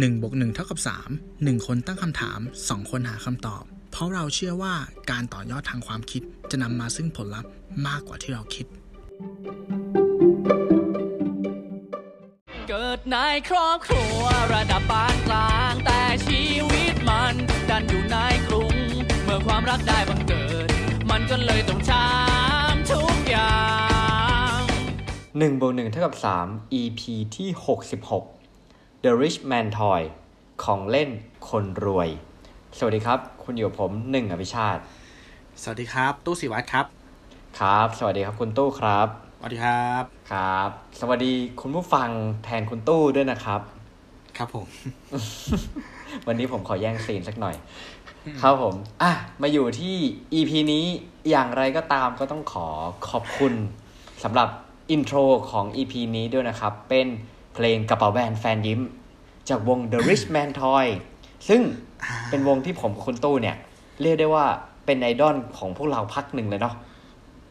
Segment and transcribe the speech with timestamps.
[0.00, 0.78] 1บวก1เท่ากับ
[1.14, 4.74] 3 1 คนตั้งคำถาม 2 คนหาคำตอบ เพราะเราเชื่อว่า
[5.10, 7.50] การต่อยอดทางความคิดจะนำมาซึ่งผลลัพธ์
[7.86, 8.66] มากกว่าที่เราคิด
[12.68, 13.16] เกิดใน
[13.50, 14.20] ครอบครัว
[14.54, 17.34] ระดับปานกลาง แต่ชีวิตมัน
[17.70, 18.16] ดันอยู่ใน
[18.48, 18.74] กรุง
[19.24, 20.68] เมื่อความรักได้บังเกิด
[21.10, 23.54] มันก็เลยต้องช้ำทุกอย่า
[24.58, 24.60] ง
[25.32, 26.14] 1บวก1เท่ากับ
[26.44, 27.00] 3 EP
[27.36, 28.41] ที่ 66
[29.06, 30.02] The Rich Man Toy
[30.64, 31.10] ของเล่น
[31.50, 32.08] คนรวย
[32.78, 34.82] สวัสดีครับ คุณอยู่กับผมหนึ่งอภิชาติ
[35.62, 36.86] สวัสดีครับ ตู้สิวัตรครับ
[37.60, 40.02] ครับ สวัสดีครับคุณตู้ครับ สวัสดีครับ
[40.32, 40.68] ครับ
[41.00, 42.08] สวัสดีคุณผู้ฟัง
[42.44, 43.60] แทนคุณตู้ด้วยนะครับ
[44.36, 44.66] ครับผม
[46.26, 47.54] วันนี้ผมขอแย่งซีนสักหน่อย
[48.42, 49.12] ครับผม อะ
[49.42, 49.96] มาอยู่ที่
[50.38, 50.86] EP นี้
[51.30, 52.66] อย่างไรก็ตามก็ต้องขอ
[53.10, 53.52] ขอบคุณ
[54.24, 54.48] สำหรับ
[54.90, 55.16] อินโทร
[55.50, 57.08] ของ EP นี้ด้วยนะครับ เป็น
[57.54, 58.80] เพลงกระเป๋าแบรนด์แฟนยิ้ม
[59.48, 60.86] จากวง The Rich Man Toy
[61.48, 61.62] ซึ่ง
[62.30, 63.56] เป็นวงที่ผมกับคุณตู้เนี่ย
[64.02, 64.46] เรียกได้ว่า
[64.86, 66.74] เป็นไอดอลของพวกเราพักหนึ่งเลยเนาะ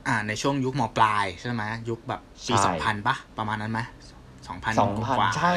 [0.07, 3.79] อ่า ในช่วงยุคมปลายใช่ไหมยุคแบบปีใช่สองพันปะประมาณนั้นไหม
[4.47, 5.53] สองพัน2000กว่าใช่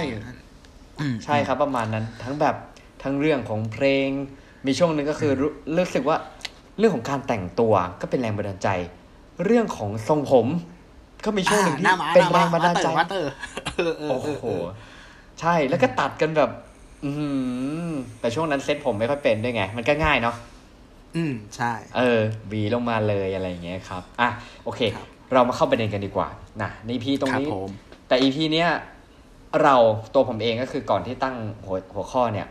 [1.00, 2.56] อืมใช่ครับประมาณนั้น ทั้งแบบ
[3.02, 4.08] ทั้งเรื่องของเพลง
[4.66, 6.16] มีช่วงหนึ่งก็คือรู้รู้สึกว่า
[6.78, 8.68] เรื่องของการแต่งตัวก็เป็นแรงบันดาลใจ
[9.44, 10.46] เรื่องของทรงผม
[11.24, 13.30] ก็มีช่วงหนึ่งที่อ่าหาม้เป็นหแรม้งบันดาลใจวัตเตอร์
[13.76, 14.46] เออเออโอ้เออโห
[15.40, 16.50] ใช่แล้วก็ตัดกันแบบ
[17.04, 17.28] อือหื
[17.88, 20.36] อแต่ช่วงนั้นเซ็ตผมไม่ค่อยเป็นด้วยไง มันก็ง่ายเนาะ
[21.16, 24.28] อืมใช่ เออหวีลงมาเลยอะไรอย่างเงี้ยครับ อะ
[24.64, 26.28] โอเคครับเรามาเข้าประเด็นกันดีกว่า
[26.62, 27.70] นะในพีตรงครับนี้ผม
[28.08, 28.68] แต่ EP เนี้ย
[29.62, 29.76] เรา
[30.14, 32.48] ตัวผมเองก็คือก่อนที่ตั้งหัวหัวข้อเนี่ย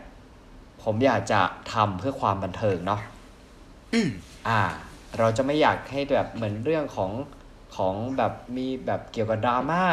[0.82, 1.40] ผมอยากจะ
[1.72, 3.00] ทำเพื่อความบันเทิงเนาะ
[3.94, 4.08] อืม
[4.48, 4.60] อ่า
[5.18, 7.10] เราจะไม่อยากให้แบบเหมือนเรื่องของ
[7.76, 9.84] ของแบบมีแบบเกี่ยวกับดราม่า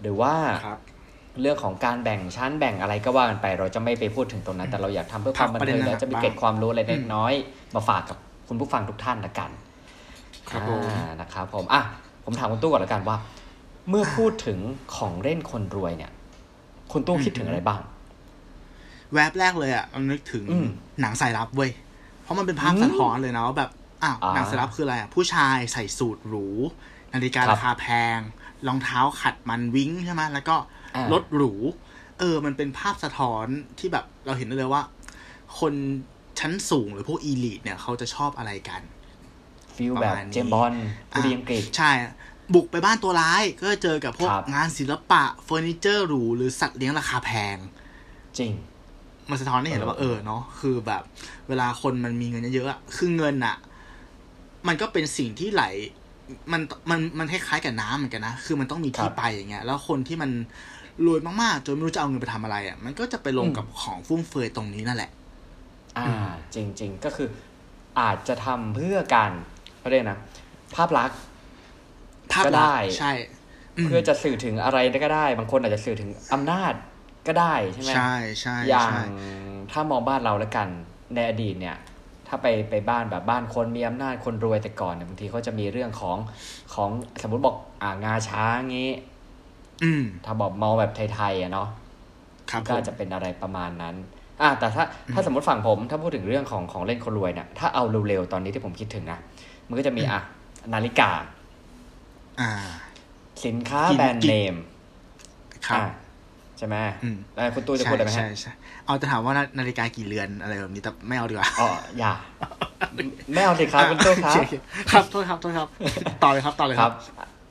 [0.00, 0.34] หรือว่า
[0.66, 0.80] ครับ
[1.40, 7.34] เรื่องของการแบ่งชั้นแบ่งอะไรก็ว่ากันไป เราจะไม่ไปพูดถึงตรงนั้น แต่เราอยากทำเพื่อความบันเทิงครับประเด็นแล้วจะมีบ้างเกร็ดความรู้อะไรเล็กอืมน้อย
[7.74, 8.18] มาฝากกับ
[8.48, 9.50] คุณผู้ฟังทุกท่านละกัน
[10.50, 11.82] ครับผมอ่านะครับผมอะ
[12.24, 13.16] ผมถามคุณตู้ก่อนละกันว่า
[13.90, 14.58] เมื่อพูดถึง
[14.96, 16.12] ของเล่นคนรวยเนี่ย
[16.92, 17.80] คุณตู้คิดถึงอะไรบ้าง
[19.14, 20.68] แวบแรกเลยอะมันนึกถึงอืม
[21.00, 21.70] หนังสายลับเว้ย
[22.22, 23.70] เพราะมันเป็นภาพอืมสะท้อนเลยนะว่าแบบ
[24.02, 26.46] อ้าวอ่าหนังสายลับคืออะไรอะผู้ชายใส่สูทหรู
[27.14, 27.86] นาฬิกาครับราคาแพ
[28.16, 28.18] ง
[28.66, 30.56] รองเท้าขัดมันวิ้งใช่ไหมแล้วก็
[30.94, 31.52] อ่ารถหรู
[32.18, 33.46] เออ มันเป็นภาพสะท้อน
[33.78, 34.82] ที่แบบเราเห็นได้เลยว่า
[35.58, 35.74] คน
[36.40, 38.82] ชั้นสูงหรือพวก elite เนี่ยเขาจะชอบอะไรกัน
[39.76, 40.72] feel แบบประแบบมาณนี้เจมส์บอนด์
[41.10, 41.90] ผู้ดีอังกฤษใช่
[42.54, 47.56] บุกไปบ้านตัวร้ายก็จะเจอกับพวกครับงานศิลปะเฟอร์นิเจอร์หรูหรือสัตว์เลี้ยงราคาแพง
[48.38, 48.52] จริง
[49.30, 51.02] มันสะท้อนให้เห็นแล้วว่าเอเอออเนาะคือแบบ
[51.48, 53.56] เวลาคนมันมีเงินเยอะๆอะคือเงินอะ
[54.66, 55.64] มันก็เป็นสิ่งที่ไหล
[56.52, 60.30] มันมันมันคล้ายๆกับน้ำเหมือนกันนะ คือมันต้องมีที่ไปอย่างเงี้ย แล้วคนที่มัน
[61.06, 65.10] รวยมากๆ จนไม่รู้จะเอาเงินไปทำอะไรอะมันก็จะไปลงกับของฟุ่มเฟือยตรงนี้นั่นแหละ
[65.98, 66.08] อ่า
[66.54, 67.28] จริง ๆ ก็คือ
[68.00, 69.32] อาจจะทำเพื่อการ
[69.78, 70.18] เขาเรียกนะ
[70.74, 71.18] ภาพลักษณ์
[72.32, 73.12] ภาพก็ลัได้กษณ์ใช่
[73.84, 76.72] มเพื่อจะสื่อถึงอะไรก็ได้ บางคนอาจจะสื่อถึงอำนาจ
[77.26, 79.02] ก็ได้ใช่ไหมใช่ใช่อย่างใช่
[79.72, 80.68] ถ้ามองบ้านเราแล้วกัน
[81.14, 81.76] ในอดีตเนี่ย
[82.28, 86.18] ถ้าไปไปบ้านแบบบ้านคนมีอำนาจคนรวยแต่ก่อนเนี่ยบางทีเขาจะมีเรื่องของ
[86.74, 86.90] ของ
[87.22, 88.90] สมมติบอกอ่างาช้างงี้
[89.84, 91.68] อืมถ้าบอกมองแบบไทยๆอะเนาะ
[92.50, 93.94] ครับผก็มจะเป็นอะไรประมาณนั้น
[94.40, 99.18] อะแต่ถ้าถ้าสมมติฝั่งผม ถ้าพูดถึงเรื่องของของเล่นคนรวยเนี่ยถ้าเอาเร็วๆตอนนี้ที่ผมคิดถึงนะ
[99.68, 100.20] มันก็จะมีอะ
[100.74, 101.10] นาฬิกา
[102.40, 102.50] อ่า
[103.44, 104.54] สินค้ากินแบรนด์กินเนม
[105.68, 105.84] ครับอะ
[106.58, 108.52] ใช่ไหมอืมแล้วคุณตู้จะพูดอะไรไหมฮะใช่ใช่
[108.86, 112.12] เอาจะถามว่านานาฬิกากี่เรือนอะไรแบบนี้แต่ไม่เอาดีกว่าอ๋ออย่า
[113.34, 115.68] ไม่เอาสิครับคุณตู้ครับโอเครับโทษครับโทษครับ
[116.22, 116.94] ต่อเลยครับต่อเลยคครัรับบ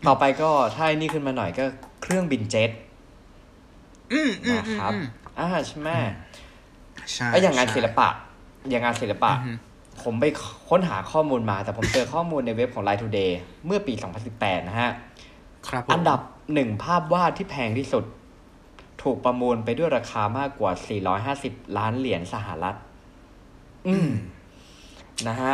[0.07, 1.65] ต่อไปก็ถ้าไอ้นี่ขึ้นมาหน่อยก็
[2.01, 2.71] เครื่องบินเจ็ต
[4.13, 5.05] อืมอืมนะอืมครับอืม
[5.39, 5.89] อ่าใช่ไหม
[7.13, 8.07] ใช่ไอ้อย่างงานใช่ศิลปะ
[8.69, 9.51] อย่างงานศิลปะอือฮึ
[10.03, 10.25] ผมไป
[10.69, 13.31] ค้นหาข้อมูลมา แต่ผมเจอข้อมูลในเว็บของ Line Today
[13.65, 13.93] เมื่อปี
[14.31, 14.91] 2018 นะฮะ
[15.67, 16.19] ครับผมอันดับ
[16.53, 18.03] หนึ่งภาพวาดที่แพงที่สุด
[19.03, 20.71] ถูกประมูลไปด้วยราคามากกว่า
[21.59, 22.75] 450 ล้านเหรียญสหรัฐ
[23.87, 24.09] อืม
[25.27, 25.53] นะฮะ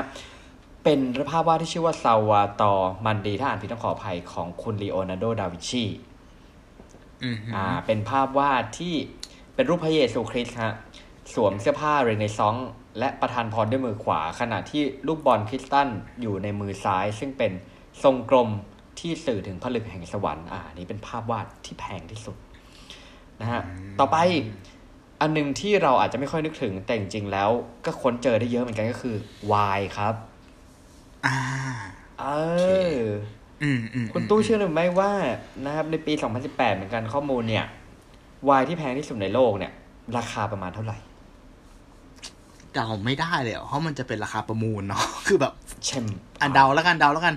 [0.83, 0.99] เป็น
[1.29, 2.73] ภาพวาดที่ชื่อว่าซาวาตอ
[3.05, 5.85] มันดี ถ้าอ่านผิดต้องขออภัยของคุณลีโอนาร์โด ดาวินชี
[7.23, 8.95] อืมอ่า เป็นภาพวาดที่
[9.55, 10.73] เป็นรูปพระเยซูคริสต์ฮะ
[11.33, 12.69] สวมเสื้อผ้าเรเนซองส์
[12.99, 15.87] และประทานพรด้วยมือขวา ขณะที่ลูกบอลคริสตัน
[16.21, 17.51] อยู่ในมือซ้าย ซึ่งเป็น
[18.03, 18.49] ทรงกลม
[18.99, 22.37] ที่สื่อถึงผลึกแห่งสวรรค์ อ่า นี่เป็นภาพวาดที่แพงที่สุด
[23.41, 23.61] นะฮะ
[23.99, 24.17] ต่อไป
[25.21, 27.49] อันหนึงที่เราอาจจะไม่ค่อยนึกถึงแต่จริงๆแล้ว
[27.85, 29.15] ก็ค้นเจอได้เยอะเหมือนกันก็คือ
[29.51, 30.13] วายครับ
[31.25, 31.37] อ่า
[32.19, 32.25] เอ
[32.61, 32.65] เค
[32.99, 33.03] อ
[33.63, 35.11] อืมอืมคุณตู้เชื่อหรือไม่ว่า
[35.65, 37.65] นะครับในปี 2018 เหมือนกันข้อมูลเนี่ย
[38.49, 39.71] วายที่แพงที่สุดในโลกเนี่ย
[40.17, 40.97] ราคาประมาณเท่าไหร่
[42.73, 45.53] เดาไม่ได้เลยเหรอเพราะมันจะเป็นราคาประมูลเนาะคือแบบ
[45.85, 46.05] เชม
[46.41, 47.35] อะเดาแล้วกันเดาแล้วกัน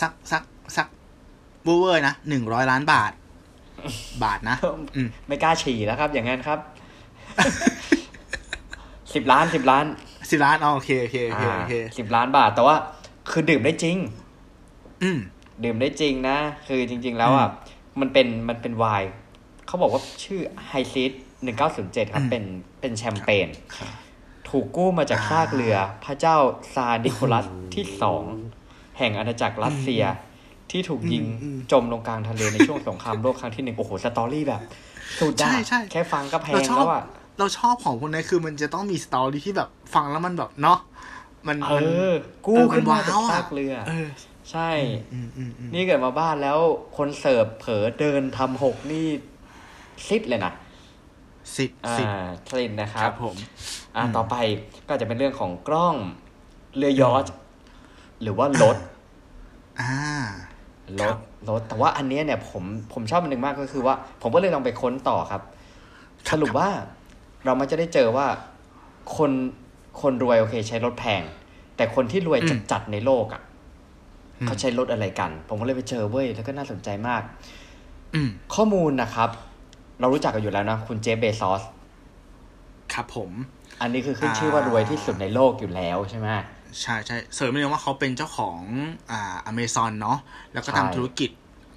[0.00, 0.42] สักสัก
[0.76, 0.86] สัก
[1.62, 3.12] เวอร์ๆนะหนึ่งร้อยล้านบาท
[4.24, 4.56] บาทนะ
[4.96, 6.58] อืมไม่กล้าฉี่แล้วครับ อย่างนั้นครับ
[9.14, 9.84] สิบล้านสิบล้าน
[10.30, 12.76] สิบล้านอ๋อโอเคโอเคโอเคโอเคสิบล้านบาท แต่ว่า
[13.30, 13.96] คือดื่มได้จริง
[15.02, 15.18] อืม
[15.64, 16.36] ดื่มได้จริงนะ
[16.66, 17.48] คือจริง ๆ แล้วอะ
[18.00, 19.10] มันเป็นมันเป็นไวน์
[19.66, 21.12] เขาบอกว่าชื่อไฮซีด
[21.42, 22.44] หนึ่งเก้าศูนย์เจ็ดครับอืมเป็น
[22.80, 23.48] เป็นแชมเปญ
[24.48, 26.36] ถูกกู้มาจากซากเรือ พระเจ้า
[26.74, 28.24] ซาร์นิโคลัสที่สอง
[28.98, 30.02] แห่งอาณาจักรรัสเซีย
[30.72, 34.60] ที่ถูกยิงอืมจมลงกลางทะเลในช่วงสงครามโลกครั้งที่หนึ่งโอ้โห story แบบ
[35.20, 37.04] สุดใช่อะใช่แค่ฟังก็แพเรางชอบแล้วอะ
[37.38, 40.78] เราชอบของพวกนี้คือมันจะต้องมี story ที่แบบฟังแล้วมันแบบเนาะ
[41.48, 42.10] มันเอมันอ
[42.46, 44.08] กู้เออมันขึ้นมาจากว้าวอะซากเรือเออ
[44.50, 44.70] ใช่
[45.12, 46.58] อืมอืมอืมนี่เกิดมาบ้านแล้ว
[46.96, 49.06] คนเสิร์ฟเผลอเดินทำหกนี่
[50.06, 50.52] ซิดเลยนะ
[51.56, 52.08] สิบอ่าสิบ
[52.48, 53.36] ทรินนะคครัรับบผม
[53.96, 54.36] อ่าอืมต่อไป
[54.88, 55.96] ก็จะเป็นเรื่องของกล้อง
[56.76, 57.34] เรือยอชต์
[58.22, 58.76] หรือว่ารถ
[59.80, 59.94] อ่า
[61.00, 61.16] รถ
[61.48, 62.62] รถแต่ว่าอันเนี้ยเนี่ยผม
[62.92, 65.42] ผมชอบอันหนึ่งมากก็คือว่า ผมก็เลยลองไปค้นต่อครับ
[66.30, 66.68] สรุปว่า
[67.44, 68.26] เรามันจะได้เจอว่า
[69.16, 69.30] คน
[70.00, 71.22] คนรวยโอเค ใช้รถแพง
[71.76, 72.38] แต่คนที่รวย
[72.70, 73.42] จัดๆในโลกอะ
[74.46, 77.22] เขาใช้รถอะไรกัน ผมก็เลยไปเจอเว้ยแล้วก็น่าสนใจมาก
[78.14, 79.30] อืมข้อมูลนะครับ
[80.00, 81.62] เรารู้จักกันอยู่แล้วนะคุณเจฟเบซอส
[82.94, 83.30] ครับผม
[83.80, 86.28] อันนี้คือขึ้นชื่อว่ารวยที่สุดในโลกอยู่แล้วใช่ไหม
[86.80, 88.58] ใช่ใช่เสริมไปเลยว่าเขาเป็นเจ้าของ
[89.10, 90.18] อ่าอเมซอนเนาะ
[90.52, 91.30] แล้วก็ใช่ทำธุรกิจ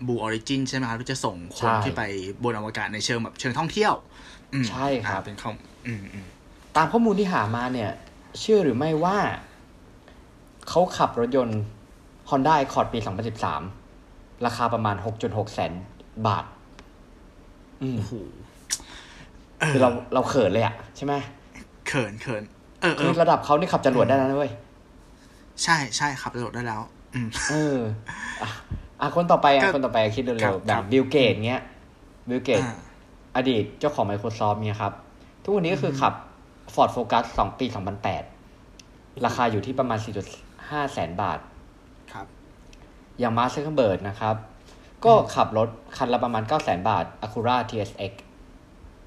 [0.07, 2.03] บูออริจินใช่ไหมครับที่จะส่งคนใช่ที่ไป
[2.44, 3.94] บนอวกาศในเชิงแบบเชิงท่องเที่ยว
[4.53, 5.51] อืมใช่ครับอ่าเป็นข้อ
[5.88, 6.25] อืมอืม
[6.75, 7.92] ตามข้อมูลที่หามาเนี่ย
[8.39, 9.18] เชื่อหรือไม่ว่า
[10.69, 11.62] เขาขับรถยนต์
[12.30, 13.00] Honda Accord ปี
[13.71, 14.95] 2013 ราคาประมาณ
[15.25, 15.74] 6.6 แสน
[16.27, 16.45] บาท
[17.81, 18.13] อืมโอ้โห
[19.68, 21.13] คือเราเราเขินเลยอะใช่ไหม
[21.88, 22.44] เขินเขิน
[22.81, 24.51] เออเอคืออระดับเขานี่ขับจรวดได้แล้วนะเว้ย
[25.63, 26.81] ใช่ใช่ขับรถได้แล้ว
[27.13, 27.80] อืมเออ
[28.42, 28.50] อะ
[29.02, 31.62] อะคนต่อไปอะก็คนต่อไปคิดครัเร็วบๆแบครับบบิลเกตส์เงี้ย
[32.30, 32.75] บิลเกตส์อ่า
[33.36, 34.94] อดีตเจ้าของ Microsoft เนี่ยครับ
[35.44, 36.13] ทุกวันนี้ก็คือขับ
[36.74, 37.66] Ford Focus 2 ปี
[38.46, 40.00] 2008 ราคาอยู่ที่ประมาณ
[40.46, 41.40] 4.5 แสนบาท
[42.13, 42.28] ครับ
[43.19, 44.36] อย่างมาร์คซักเคอร์เบิร์กนะครับ
[45.06, 48.13] ก็ขับรถคันละประมาณ9 0 0 0 0 0บาท Acura TSX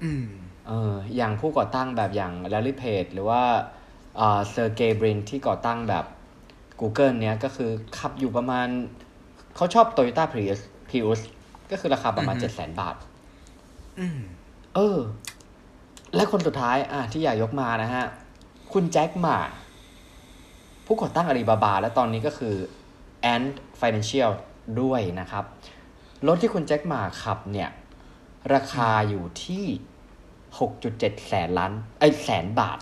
[0.03, 0.25] อืม
[0.67, 3.41] เอออย่างผู้ก่อตั้งแบบอย่าง Larry Page หรือว่า
[4.17, 6.05] เซอร์เกย์บรินที่ก่อตั้งแบบ
[6.79, 8.67] Google เนี้ยก็คือขับอยู่ประมาณ
[9.55, 10.59] เขาชอบ Toyota Prius
[10.89, 11.21] Prius
[11.71, 12.95] ก็คือราคาประมาณอือฮึ7 0 0 0 0บาท
[13.99, 14.19] อืม
[14.75, 14.99] เออ
[16.15, 18.05] และคนสุดท้าย อะที่อยากยกมานะฮะ
[18.73, 19.39] คุณแจ็คหมา
[20.85, 22.55] ผู้ก่อตั้งอาลีบาบา และตอนนี้ก็คือ
[23.33, 23.49] Ant
[23.79, 24.31] Financial
[24.81, 25.43] ด้วยนะครับ
[26.27, 27.69] รถที่คุณแจ็คหมาขับเนี่ย
[28.53, 29.65] ราคาอยู่ที่
[30.49, 32.79] 6.7 แสนล้าน ไอ้ยแสนบาท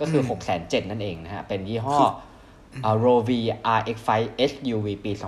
[0.00, 2.12] ก็คือ 6 แสนเจ็ดนั่นเองนะฮะ เป็นยี่ห้ออ่า
[3.04, 3.30] Rov
[3.78, 4.08] RX5
[4.50, 5.24] SUV ปี 2018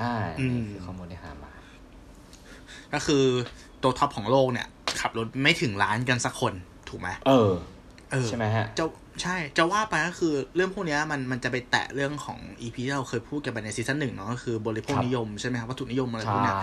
[0.00, 1.52] อ่าอืมนี่คือข้อมูลที่หามา
[2.94, 3.24] ก็คือ
[3.82, 4.68] ตัว top ของโลกเนี่ย
[5.00, 6.54] ขับรถไม่ถึงล้านกันสักคน
[6.88, 7.52] ถูกไหมเออ
[8.12, 8.84] เออ ใช่ไหมฮะจะ
[9.22, 16.56] ใช่ จะว่าไปก็คือเรื่องพวกเนี้ยมันมันจะไปแตะเรื่องของ EP ที่เราเคยพูดกันไปใน season หนึ่งเนาะก็คือบริโภคครับนิยมใช่ไหมครับวัตถุนิยมอะไรพวกเนี้ยใช่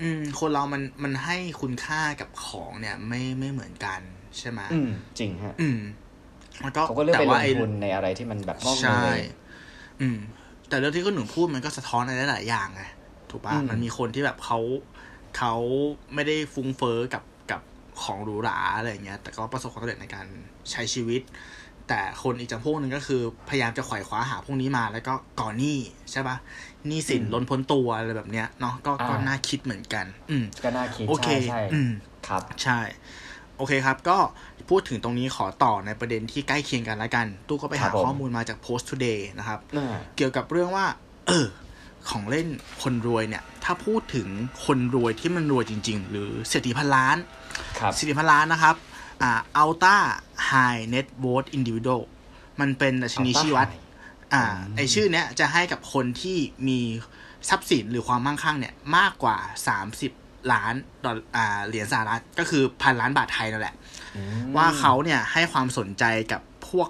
[0.00, 4.00] อืม คนเรามันมันให้คุณค่ากับของเนี่ย ไม่ไม่เหมือนกัน
[4.38, 5.99] ใช่ไหมอืมจริงฮะ อืมแล้วก็
[6.84, 9.18] เขาก็เลือกแต่ไปลว่างไอ้ทุนในอะไรที่มันแบบงอกเงใช่ย
[10.00, 10.18] อืม
[10.68, 12.82] แต่เรื่องที่คุณหนึ่งพูดมันก็สะท้อนอะไรหลายๆอย่างไง
[13.30, 14.58] ถูกปะอืมมันมีคนที่แบบเขา
[15.38, 15.54] เขา
[16.14, 17.60] ไม่ได้ฟุ้งเฟ้อกับกับ
[18.02, 20.26] ของหรูหราอะไรอย่างเงี้ย แต่ก็ประสบความสำเร็จในการ
[20.70, 21.22] ใช้ชีวิต
[21.88, 25.78] แต่คนอีกจำพวกหนึ่งก็คือพยายามจะไขว่คว้าหาพวกนี้มาแล้วก็ก่อนหนี้
[26.12, 26.36] ใช่ปะ
[26.86, 31.90] หนี้สินอืมล้นพ้นตัวอะไรแบบเนี้ยเนาะก็ก็อ่าน่าคิดเหมือนกัน อืมก็น่าคิดโอเคใช่ใช่อืม
[32.28, 32.78] ครับ ใช่
[33.56, 34.18] โอเคครับ ก็
[34.70, 39.86] พูดถึงตรงนี้ขอต่อในประเด็นที่ใกล้เคียงกันแล้วกัน ตู้ก็ไปครัหาบผมข้อมูลมาจาก Post Today นะครับน่า
[40.16, 40.86] เกี่ยวกับเรื่องว่า
[41.28, 41.46] เออ
[42.10, 42.46] ของเล่น
[42.82, 44.28] คนรวยเนี่ย ถ้าพูดถึง
[44.64, 47.16] คนรวยที่มันรวยจริง ๆ หรือเศรษฐีพันล้าน
[47.78, 48.76] ครับเศรษฐีพันล้านนะครับ
[49.22, 49.96] อ่า Ultra
[50.50, 52.02] High Net Worth Individual
[52.60, 53.78] มันเป็นดัชนี Ultra ชี้วัด High
[54.34, 56.80] อ่าอืมไอชื่อเนี้ยจะให้กับคนที่มี
[57.48, 59.36] ทรัพย์สินหรือความมั่งคั่งเนี่ยมากกว่า
[59.86, 63.74] 30 ล้านดอลอ่าเหรียญสหรัฐก็คือพันล้านบาทไทยนั่นแหละ
[64.16, 66.88] อืมว่าเขาเนี่ยให้ความสนใจกับพวก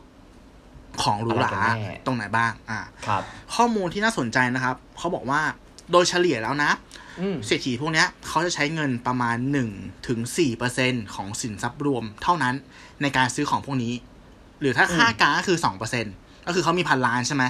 [1.03, 3.23] ของหรูหราอะไรกันแน่ตรงไหนบ้าง อ่าครับ
[3.55, 5.41] ข้อมูลที่น่าสนใจนะครับ เขาบอกว่า
[5.93, 6.71] โดยเฉลี่ยแล้วนะ
[7.21, 9.37] อืมเศรษฐีพวกเนี้ยเขาจะใช้เงินประมาณ
[9.73, 10.21] 1ถึง
[10.67, 12.55] 4%ของสินทรัพย์รวมเท่านั้น
[13.03, 13.95] ในการซื้อของพวกนี้
[14.61, 17.45] หรือถ้าค่ากลางก็คือ2% ก็คือเขามีพันล้านใช่ไหม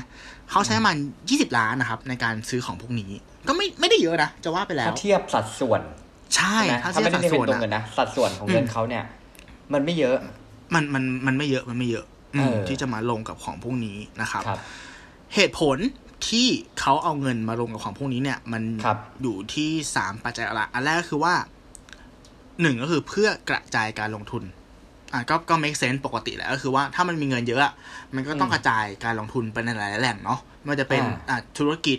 [0.50, 3.10] เขาใช้ประมาณ20ล้านนะครับ ในการซื้อของพวกนี้
[3.48, 5.80] ก็ไม่ไม่ได้เยอะนะ จะว่าไปแล้ถ้าวเทียบสัดส่วน
[6.36, 9.04] ใช่ใช่ไหมถ้าถ้าเทียไม่บได้สัดเป็นส่วนตรงเงินอะนะสัดส่วนของเงินอืมเขาเนี่ย
[9.72, 10.16] มันไม่เยอะ
[10.74, 12.04] มันมันมันไม่เยอะมันไม่เยอะ
[12.34, 14.58] อืมเออที่จะมาลงกับของพวกนี้นะครับครับ
[15.34, 15.78] เหตุผล
[16.28, 16.46] ที่
[16.80, 21.34] เขาเอาเงินมาลงกับของพวกนี้เนี่ย มันครับอยู่ที่สามปัจจัยหลักอันแรกก็คือว่า
[22.60, 24.42] หนึ่งก็คือเพื่อกระจายการลงทุน
[25.12, 27.72] อะก็ก็ make sense ปกติแหละก็คือว่าถ้ามันมีเงินเยอะอะ
[28.14, 31.98] มันก็ต้องอืมกระจายการลงทุนไปในหลายๆแหล่งเนาะไมันจะเป็นอ่าอะธุรกิจ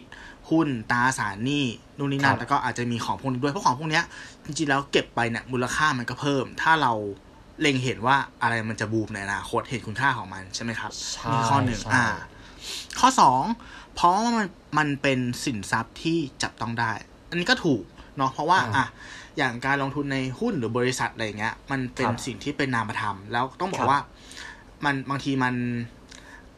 [0.50, 1.66] หุ้นตราสารหนี้
[1.98, 4.04] นู่นนี่นั่ครันบแล้วก็อาจจะมีของพวกนี้ด้วยเพราะของพวกเนี้ย
[4.46, 6.94] จริงๆแล้วเก็บไปเนี่ยมูลค่ามันก็เพิ่ม ถ้าเรา
[7.62, 12.06] เล็งเห็นว่าอะไรมันจะบูมในอนาคตเห็นคุณค่าของมันใช่ไหมครับใช่นี่ข้อหนึ่งใช่อ่า
[13.00, 13.44] ข้อสอง
[13.96, 16.92] เพราะว่ามันมันเป็นสินทรัพย์ที่จับต้องได้
[17.30, 17.84] อันนี้ก็ถูก
[18.18, 18.86] เนาะเพราะว่าอ่าอะ
[19.42, 24.00] อย่างการลงทุนในหุ้นหรือบริษัทอะไรอย่างเงี้ย มันเป็นครับสิ่งที่เป็นนามธรรม แล้วต้องบอครักบว่า
[24.86, 25.56] มันบางทีมัน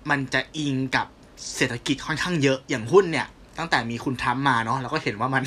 [0.09, 1.07] มันจะอิงกับ
[1.55, 3.27] เศรษฐกิจค่อนข้างเยอะอย่างหุ้นเนี่ย
[3.59, 5.43] ตั้งแต่มีคุณทรัมป์มาเนาะเราก็เห็นว่ามัน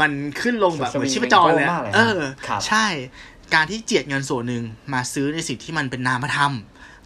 [0.00, 0.10] มัน
[0.40, 2.86] ขึ้นลงแบบเหมือนชีพจรเลยมากอะเลยเออครับใช่
[3.54, 6.52] การที่เจียดเงินส่วนหนึ่งมาซื้อในสิ่งที่มันเป็นนามธรรม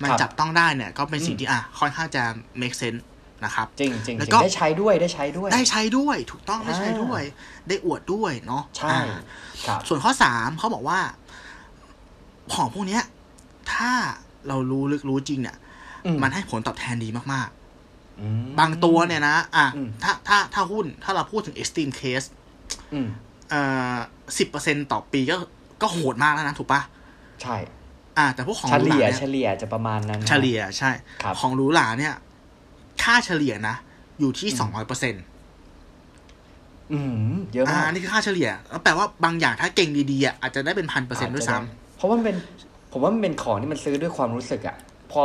[0.03, 2.23] มันครับจับต้องได้เนี่ย ก็เป็นสิ่งอืมที่อะค่อนข้างจะ
[2.61, 3.03] make sense
[3.45, 7.23] นะครับ จริงจริงแล้วจริก็งได้ใช้ด้วยได้ใช้ด้วย ได้ใช้ด้วยถูกต้องได้ใช้อ่าด้วย
[7.69, 9.19] ได้อวดด้วยเนาะใช่อ่า
[9.67, 10.99] ครับส่วนข้อสามเขาบอกว่า
[12.55, 13.03] ของพวกเนี้ย
[13.73, 13.91] ถ้า
[14.49, 15.57] เรารู้ลึกรู้จริงเนี่ย
[16.07, 17.49] อืมันให้ผลตอบแทนดีมาก
[18.21, 22.27] อืมๆบางตัวเนี่ยนะอะอืมถ้าถ้าถ้าหุ้นถ้าเราพูดถึง extreme case
[22.93, 23.09] อืม
[23.51, 23.63] เอ่
[23.95, 23.97] อ
[24.39, 25.37] สิบเปอร์เซ็นต่อปีก็
[25.83, 26.81] ก็โหดมากแล้วนะถูกปะ
[27.43, 27.57] ใช่
[28.19, 30.91] อ่า แต่พวกของเฉหรูหลี่ยราเนี่ยเฉลี่ยจะประมาณนั้นนะเฉลี่ยใช่
[31.23, 32.15] ครับของหรูหราเนี่ย
[33.05, 33.77] ค่าเฉลี่ยนะ
[34.21, 35.25] อยู่ที่สองร้อยเปอร์เซ็นต์
[36.93, 41.57] อืมเยอะอ่ามากนี่คือค่าเฉลี่ยแล้วแปลว่าบางอย่างถ้าเก่งดีๆอะอาจจะได้เป็นพันเปอร์เซ็นต์ด้วยซ้
[41.97, 42.37] เพราะว่ามันเป็น
[42.93, 44.77] ผมว่ามันเป็นของที่มันซื้อด้วยความรู้สึกอะ
[45.13, 45.23] พอ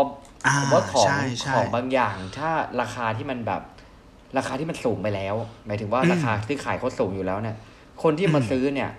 [0.48, 2.50] อ่าผมว่าของใช่ใช่ของบางอย่าง ถ้า
[2.82, 3.62] ราคาที่มันแบบ
[4.38, 7.56] ราคาที่มันสูงไปแล้ว หมายถึงว่าอืมราคาซื้อขายเขาสูงอยู่แล้วเนี่ย
[8.04, 8.90] คนที่มาอืมซื้อเนี่ย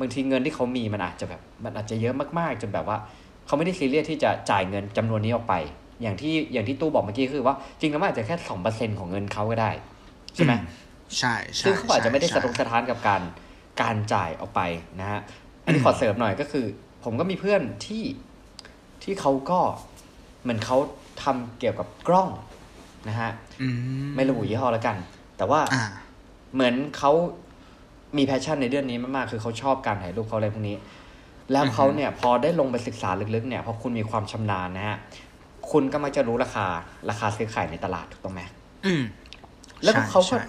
[0.00, 2.98] บางทีเงินที่เขามีมันอาจจะแบบ มันอาจจะเยอะมากๆจนแบบว่า
[3.46, 5.54] เขาไม่ได้ซีเรียสที่จะจ่ายเงินจำนวนนี้ออกไป
[6.02, 9.70] อย่างที่อย่างที่ตู้บอกเมื่อกี้คือว่าจริงแล้วมันอาจจะแค่สองเปอร์เซ็นของเงินเขาก็ได้
[10.34, 10.52] ใช่ไหม
[11.18, 13.22] ใช่ใช่ซึ่งเขาอาจจะไม่ได้ใช่สะทกสะท้านกับการ
[13.82, 14.60] การจ่ายออกไป
[15.00, 15.20] นะฮะ
[15.64, 16.66] อันนี้อืมขอเสริมหน่อยก็คือ
[17.04, 18.04] ผมก็มีเพื่อนที่
[19.02, 19.60] ที่เขาก็
[20.42, 20.78] เหมือนเขา
[21.22, 22.28] ทำเกี่ยวกับกล้อง
[23.08, 23.30] นะฮะ
[23.62, 23.68] อืม
[24.14, 24.96] ไม่ระบุยี่ห้อแล้วกัน
[25.36, 25.84] แต่ว่าอ่า
[26.54, 27.12] เหมือนเขา
[28.16, 30.76] มี passion ในเรื่องนี้มากๆ คือเขาชอบการถ่ายรูปเขาอะไรพวกนี้
[31.52, 34.98] แล้วอือฮึเขาเนี่ยพอได้ลงไปศึกษาลึกๆเนี่ย พอคุณมีความชำนาญนะฮะ
[35.70, 36.66] คุณก็มักจะรู้ราคา
[37.10, 38.42] ราคาซื้อขายในตลาดถูกต้องไหม
[38.86, 39.02] อืม
[39.84, 40.40] แล้วก็ใช่เขาก็ใช่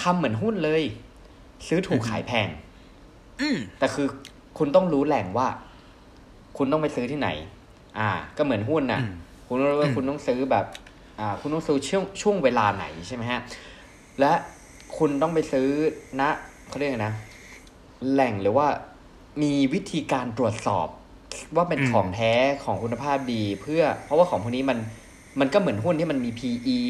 [0.00, 0.82] ทำเหมือนหุ้นเลย
[1.68, 2.48] ซื้อถูกอือฮึขายแพง
[3.40, 4.06] อืมแต่คือ
[4.58, 5.48] คุณต้องรู้แหล่งว่า
[6.56, 7.28] คุณต้องไปซื้อที่ไหน
[7.98, 9.12] อ่า ก็เหมือนหุ้นน่ะอืม
[9.46, 10.66] คุณรู้ว่าอืมคุณต้องซื้อแบบ
[11.20, 13.40] อ่า คุณต้องซื้อช่วงช่วงเวลาไหนใช่ไหมฮะ
[14.20, 14.32] และ
[14.98, 15.68] คุณต้องไปซื้อ
[16.20, 16.22] ณ
[16.68, 17.14] เขาเรียกไงนะ
[18.12, 18.66] แหล่งหรือว่า
[19.42, 20.88] มีวิธีการตรวจสอบ
[21.56, 22.32] ว่าเป็นอืมของแท้
[22.64, 24.78] ของคุณภาพดี เพื่อ เพราะว่าของพวกนี้มัน
[25.40, 26.80] มันก็เหมือนหุ้นที่มันมี PE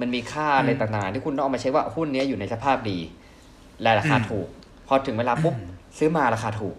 [0.00, 2.98] มันมีค่าอะไรต่างๆที่คุณต้องเอามาใช้ว่าหุ้นเนี้ยอยู่ในสภาพดี
[3.82, 4.48] และราคาถูก
[4.86, 5.54] พอถึงเวลาปุ๊บ
[5.98, 6.76] ซื้อมาราคาถูก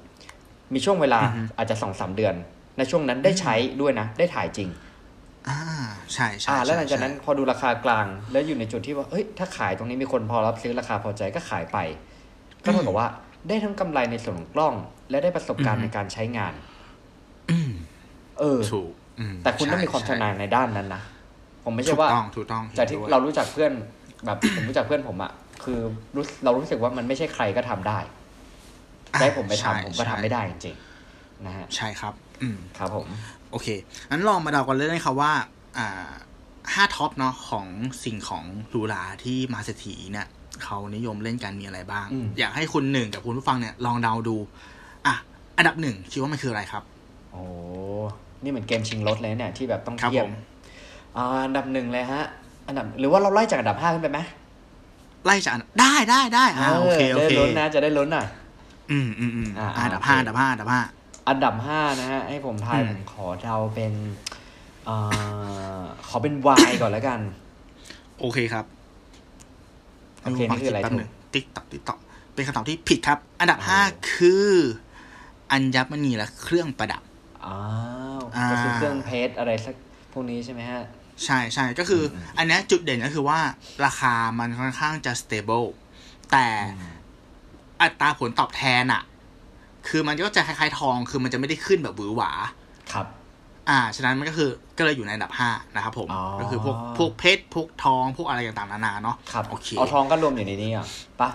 [0.74, 2.36] มีช่วงเวลาอือฮึอาจจะสองสามเดือน
[2.77, 4.69] ในช่วงนั้นได้ใช้ด้วยนะ ได้ถ่ายจริง
[5.48, 5.57] อ่า
[6.13, 11.77] ใช่ใช่อ่าแล้วหลังจากนั้นใช่พอดูราคากลาง แล้วอยู่ในจุดที่ว่าเอ้ยถ้าขายตรงนี้มีคนพอรับซื้อราคาพอใจก็ขายไป
[12.63, 13.07] ก็เท่ากับว่า
[13.48, 14.75] ได้ทั้งกำไรในส่วนของกล้อง
[15.10, 16.75] และได้ประสบการณ์ในการใช้งานอืม
[18.40, 21.02] เออถูกอืมแต่คุณต้องมีความใช่ชำนาญในด้านนั้นนะ
[21.66, 23.72] ผมไม่ถูใช่กว่าต้องถูกต้องจากที่ห็นด้วยเรารู้จักเพื่อน
[24.25, 25.32] แบบผมรู้จักเพื่อนผมอะ
[25.64, 25.80] คือ
[26.16, 28.00] รู้เรารู้สึกว่ามันไม่ใช่ใครก็ทำได้
[29.20, 33.08] จะให้ผมไปใช่ทำผมก็ทำใช่ไม่ได้จริงๆนะฮะใช่ครับ อืมครับผม
[33.52, 33.68] โอเค
[34.12, 35.32] งั้นลองมาเดากันเลยนะครับว่า
[35.78, 36.10] อ่า
[36.74, 37.68] ห้าท็อปเนาะของ
[38.04, 40.28] สิ่งของหรูหราที่มาเศรษฐีเนี่ย
[40.64, 44.36] เขานิยมเล่นกันมีอะไรบ้างอืมอยากให้คุณหนึ่งกับคุณผู้ฟังเนี่ยลองเดาดู
[45.06, 45.16] อะ
[45.58, 46.84] อันดับหนึ่งคิดว่ามันคืออะไรครับ
[47.36, 47.46] โอ้
[48.44, 50.32] นี่เหมือนเกมชิงรถเลยเนี่ยที่แบบต้องครับเทียผบม
[51.18, 52.24] อ่าอันดับหนึ่งเลยฮะ
[52.68, 54.20] อันดับหรือว่าเราไล่จากอันดับห้าขึ้นไปไหม
[55.25, 58.27] ไล่จากอันได้ได้ได้อ่าโอเคโอจะเคได้ลุ้นนะจะได้ลุ้นหน่อย
[58.92, 60.82] อืมอืมอืมอ่าอ่าอันดับโอเคห้าอันดับห้าอันดับห้า
[61.30, 63.94] อันดับห้านะฮะให้ผมทายอืมผมขอเดาเป็น
[64.89, 67.20] อ่าขอเป็นไวน์ก่อนแล้วกัน
[68.20, 68.65] โอเคครับ
[70.22, 72.00] โอเคนี่คืออะไรแป๊บถูหกนึ่ง tick tock tick tock
[72.34, 73.82] เป็นคำตอบที่ผิดครับ อันดับโอ้ห้า
[74.13, 74.50] คือ
[75.51, 77.01] อัญมณีและเครื่องประดับ
[77.48, 77.60] อ้า
[78.20, 79.75] วอ่าก็คือเครื่องเพชรอะไรสัก
[80.12, 80.84] พวกนี้ใช่ไหมฮะ
[81.25, 83.40] ใช่ใช่ก็คืออันเนี้ยจุดเด่นก็คือว่า
[83.86, 85.68] ราคามันค่อนข้างจะ stable
[86.32, 86.48] แต่
[87.82, 89.04] อัตราผลตอบแทนอะ
[89.88, 92.32] คือมันก็จะคล้ายๆทอง คือมันจะไม่ได้ขึ้นแบบหวือหวา
[92.94, 93.06] ครับ
[93.70, 100.88] อ่า ฉะนั้นมันก็คือ ก็เลยอยู่ในอันดับห้านะครับผมอ๋อก็คือพวกพวกเพชร พวกทอง พวกอะไรต่างๆนานาเนาะ ครับ โอเค เอาทองก็รวมอยู่ในนี้อะ
[101.22, 101.30] ปะ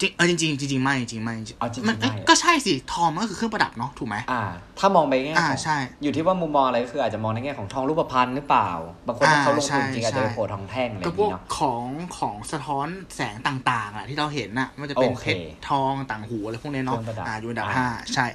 [0.00, 4.42] จริงเออจริงจริงจริงๆไม่จริงๆไม่จริงเอาจริงๆมันเอ้ยไม่ก็ใช่สิทองมันก็คือเครื่องประดับเนาะถูกไหมอ่า
[4.78, 8.70] ถ้ามองไปแง่อ่าของใช่ อยู่ที่ว่ามุมมองอะไรก็คืออาจจะมองในแง่ของทองรูปพรรณหรือเปล่า
[9.06, 11.84] บางคนถ้าอ่าเขาลงทุนใช่จริงอาจจะไปใช่โผล่ทองแท่งอะไรอก็ย่างพวนี้กเนาะของ
[12.18, 12.86] ของสะท้อน
[13.16, 18.26] แสงต่างๆอะที่เราเห็นน่ะมันจะเป็นโอเพเคชรทองต่างหูอะไรพวกนี้เนาะเครื่องประดับอ่าอยู่อันดับอ่าห้าใช่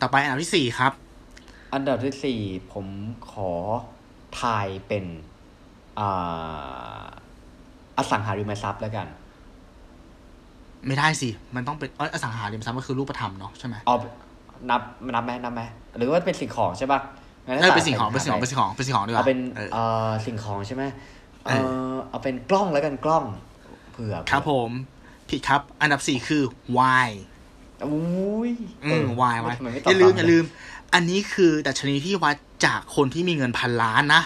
[0.00, 0.92] ต่อไปอันดับที่สี่ครับ
[1.74, 2.40] อันดับที่สี่
[2.72, 2.86] ผม
[3.30, 3.50] ขอ
[4.40, 5.04] ทายเป็น
[5.98, 7.04] อ่า
[7.98, 9.08] อสังหาริมทรัพย์แล้วกัน
[10.86, 13.96] ไม่ได้สิ มันต้องเป็นเอยอสังหาริมทรัพย์ก็คือรูปธรรมเนาะใช่ไหมเอา
[14.70, 14.80] นับ
[15.14, 15.62] นับไหมนับไหม
[15.98, 17.00] หรือว่าเป็นสิ่งของใช่ป่ะ
[17.46, 20.84] งั้นเออตัดเป็นสิ่งของเป็นสิ่งของไปเป็นสิ่งของเป็นสิ่งของดีกว่าเอาเป็นเออเอ่อสิ่งของใช่ไหม
[21.46, 21.52] เอเอ
[21.92, 23.24] อเอาเป็นกล้องแล้วกันกล้อง
[23.92, 24.70] เผื่อครับผม
[25.30, 26.42] ผิดครับ อันดับสี่คือ
[27.06, 27.10] Y
[27.86, 28.52] อุ้ย
[28.84, 30.44] อืมเ Y Y ทำไมไม่ตอบย่าลืมตอย่าลืม
[30.94, 32.36] อันนี้คือดัชนีที่วัด
[32.66, 34.22] จากคนที่มีเงินพันล้านนะ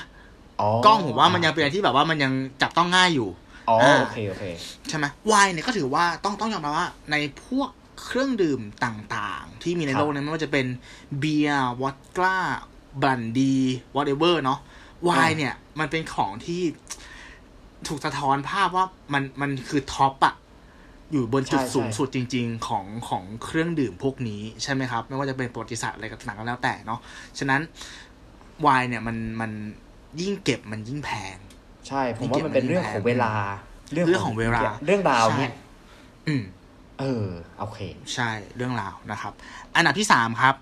[0.61, 3.29] อ๋อกล้องผมว่ามันยังเป็นอะไรที่แบบว่ามันยังจับต้องง่ายอยู่
[3.69, 4.45] อ๋ออ่าโอเคโอเค
[4.89, 7.71] ใช่ไหมไวน์เนี่ยก็ถือว่าต้องต้องยอมรับว่าในพวก
[8.05, 10.67] เครื่องดื่มต่างๆ ที่มีในครับโลกนี้ไม่ว่าจะเป็น
[11.19, 12.37] เบียร์วอดก้า
[13.03, 13.57] บันดี
[13.95, 14.59] วอ t เ v เ r เนาะ
[15.05, 16.63] ไวน์เนี่ย มันเป็นของที่
[17.89, 20.35] ถูกสะท้อนภาพว่ามันมันคือท็อปอะ
[21.13, 27.01] อยู่บนจุดใช่ใช่สูงสุดจริง ๆ ของของเครื่องดื่มพวกนี้ใช่ไหมครับ ไม่ว่าจะเป็นประวัติศาสตร์อะไรก็ต่างก็แล้วแต่เนาะ
[27.39, 27.61] ฉะนั้น
[28.63, 29.51] ไวน์เนี่ยมันมัน
[30.21, 31.37] ยิ่งเก็บมันยิ่งแพง
[31.88, 33.33] ใช่ ผมว่ามันเป็นเรื่องของเวลา
[33.92, 36.42] เรื่องของเวลา เรื่องราวเนี่ยใช่อืม
[37.00, 37.26] เออ
[37.59, 37.80] โอเค
[38.14, 39.33] ใช่เรื่องราวนะครับ
[39.75, 40.54] อันดับที่สามครับ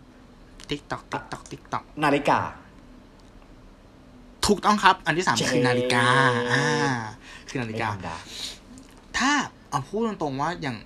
[0.68, 2.40] tick tock tick tock tick tock นาฬิกา
[4.46, 6.04] ถูกต้องครับ อันที่สามเจ๊คือนาฬิกา
[6.52, 6.64] อ่า
[7.48, 8.16] คือนาฬิกาไม่ธรรมดา
[9.18, 9.30] ถ้า
[9.70, 10.76] เอาพูดตรงๆว่าอย่าง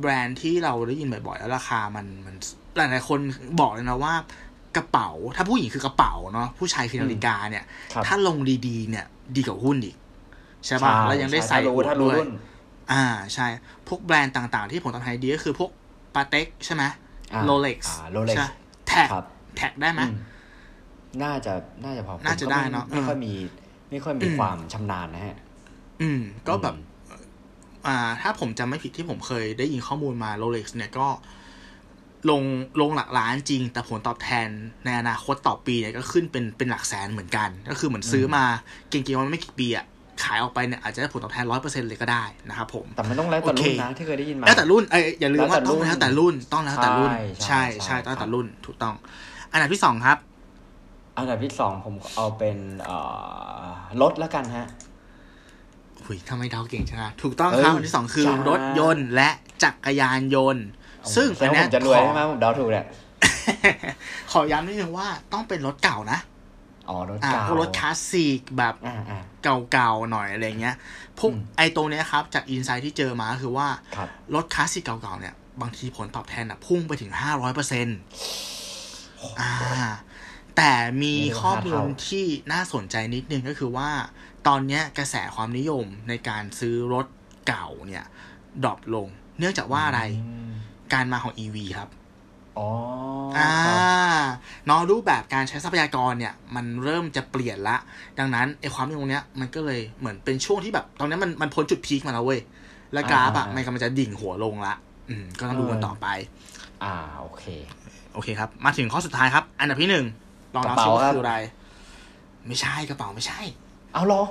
[0.00, 2.34] แบรนด์ที่เราได้ยินบ่อยๆแล้วราคามันมัน
[2.76, 3.18] หลายๆคน
[3.60, 4.14] บอกเลยนะว่า
[4.76, 7.64] กระเป๋า ถ้าผู้หญิงคือกระเป๋าเนาะผู้ชายคือนาฬิกาเนี่ย
[7.94, 9.06] ครับถ้าลงดีๆเนี่ย
[9.36, 9.96] ดีกว่าหุ้นอีก
[10.66, 12.30] ใช่ป่ะใช่แล้วยังได้ใส่ถ้ารู้ถ้ารู้ด้วยรุ่น
[12.92, 13.04] อ่า
[13.34, 13.46] ใช่
[13.88, 15.70] พวกแบรนด์ต่างๆ ที่ผลตอบแทนดีก็คือพวก
[16.14, 16.84] ปาเต็กใช่ไหม
[17.34, 18.36] อ่าโรเล็กซ์อ่า Rolex
[18.88, 19.24] แท็กครับ
[19.56, 20.16] แท็กได้ไหมอืม
[21.22, 21.52] น่าจะ
[21.84, 23.32] น่าจะพอน่าจะผมก็ได้ม่เนอะไม่ค่อยมี
[23.90, 25.36] ไม่ค่อยมีอืมความชำนาญนะฮะ
[26.02, 26.84] อืม ก็แบบอืม
[27.86, 31.06] อ่า ถ้าผมจำไม่ผิดที่ผมเคยได้ยินข้อมูลมาโรเล็กซ์เนี่ยก็
[32.30, 32.42] ลง
[32.80, 34.48] ลงหลักล้านจริง แต่ผลตอบแทน
[34.84, 38.44] ในอนาคตต่อปีเนี่ยก็ขึ้นเป็นเป็นหลักแสนเหมือนกัน ก็คือเหมือนซื้อมา
[38.90, 39.86] เก่งๆมันไม่กี่ปีอะ
[40.24, 47.10] ขายออกไปเนี่ยอาจจะได้ผลตอบแทนร้อยเปอร์เซ็นเลยก็ได้นะครับผม แต่มันต้องแล้วแต่โอเครุ่นนะที่เคยได้ยินมาแล้วแต่รุ่นเอ้ยอย่าลืมว่าแล้วแต่ต้องรุ่นแล้วแต่รุ่นต้องแล้วแต่รุ่น
[47.46, 48.94] ใช่ใช่ใช่ใช่ใช่ต้องแล้วครัแต่บรุ่นถูกต้อง
[49.52, 50.18] อันดับที่สองครับ
[51.16, 52.96] อันดับที่สองผมเอาเป็นเอ่
[53.66, 53.70] อ
[54.02, 54.66] รถแล้วกันฮะ
[56.04, 59.28] หุยทำไมเดาเก่งจังอะถูกต้องเอ้ยครับอันที่สองคือจ้ารถยนต์และ
[59.62, 60.66] จักรยานยนต์
[61.14, 62.86] ซึ่งแสดอันงว่าเนี้ผยมจะรวยขอใช่ไหมผมเดาถูกแหละ
[64.32, 66.18] ขอย้ำนิดนึงว่าต้องเป็นรถเก่านะ
[66.88, 69.22] อ๋อรถอ่าเก่าพวกรถคลาสสิกแบบอ่าอ่า
[69.72, 70.76] เก่าๆหน่อยอะไรเงี้ย
[71.18, 77.98] พวกอืมไอ้ตรงเนี้ยครับ จาก insight ที่เจอมาก็คือว่าครับรถคลาสสิกเก่าๆเนี่ย บางทีผลตอบแทนอะ พุ่งไปถึงห้าร้อยเปอร์เซ็นต์
[79.40, 79.52] อ่า
[80.56, 83.90] แต่มีข้อมูลที่น่าสนใจนิดนึงก็คือว่า
[84.46, 87.06] ตอนเนี้ยกระแสความนิยมในการซื้อรถ
[87.48, 88.04] เก่าเนี่ย
[88.62, 90.00] drop ลง เนื่องจากว่าอะไร
[90.50, 90.52] ม
[90.92, 91.88] การมาของ EV ครับ
[92.58, 92.68] อ๋อ
[93.36, 93.80] อ่าครับ
[94.66, 97.76] เนาะรูปแบบการใช้ทรัพยากรเนี่ย มันเริ่มจะเปลี่ยนละ
[98.18, 102.40] ดังนั้นไอ้ความนิยมตรงเนี้ยมันก็เลยเหมือนเป็นช่วงที่แบบ ตอนนี้มันมันพ้นจุดพีคมาแล้วเว้ย
[102.92, 104.74] แล้วกราฟอะมันกำลังจะดิ่งหัวลงละ
[105.08, 106.06] อืม ก็ต้องดูกันต่อไป
[106.82, 107.44] อ่าโอเค
[108.14, 110.04] โอเคครับ มาถึงข้อสุดท้ายครับ อันดับที่หนึ่ง
[110.54, 111.36] ลองกนัระบเป๋าซิว่าครับคืออะไร
[112.46, 113.40] ไม่ใช่กระเป๋าไม่ใช่
[113.92, 114.22] เอาเหรอ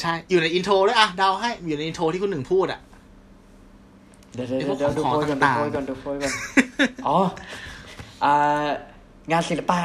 [0.00, 2.80] ใช่ อยู่ใน intro ด้วยอะเดาให้อยู่ใน intro ที่คุณหนึ่งพูดอะ
[4.34, 6.32] เดี๋ยวเดี๋ยวไอ้พวกเดี๋ยวดูของโพยก่อนดูต่างๆโพยก่อนดูโพยก่อน
[7.06, 7.16] อ๋อ
[8.24, 8.66] อ่า
[9.32, 9.80] งานศิลปะ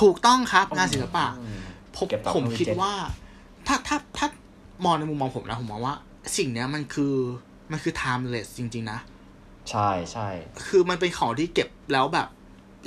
[0.00, 1.60] ถูกต้องครับ งานศิลปะอืม
[1.96, 2.94] ผมเก็บต่อผมข้อมูลคิดเจ็ดว่า
[3.66, 4.26] ถ้าถ้าถ้า
[4.84, 5.94] มองในมุมมองผมนะผมมองว่า
[6.36, 7.14] สิ่งเนี้ยมันคือ
[7.72, 8.98] มันคือ timeless จริง ๆ นะ
[9.70, 10.28] ใช่ใช่
[10.66, 12.28] คือมันเป็นของที่เก็บแล้วแบบ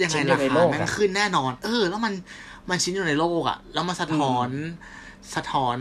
[0.02, 2.14] ยังไงชิ้นเดียวในโลกอะราคาแม่งขึ้นแน่นอน เออ แล้วมัน
[2.70, 4.50] มันชิ้นอยู่ในโลกอะแล้วมันสะท้อน
[5.36, 5.78] สะท้อน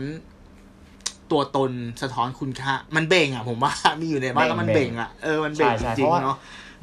[1.31, 6.37] ตัวตนสะท้อนคุณค่า มันเบ่งอะผมว่ามีอยู่ในบ้านแล้วมันเบ่งอะเออมันเบ่งใช่จใช่ริเพงราะว่าๆเนาะ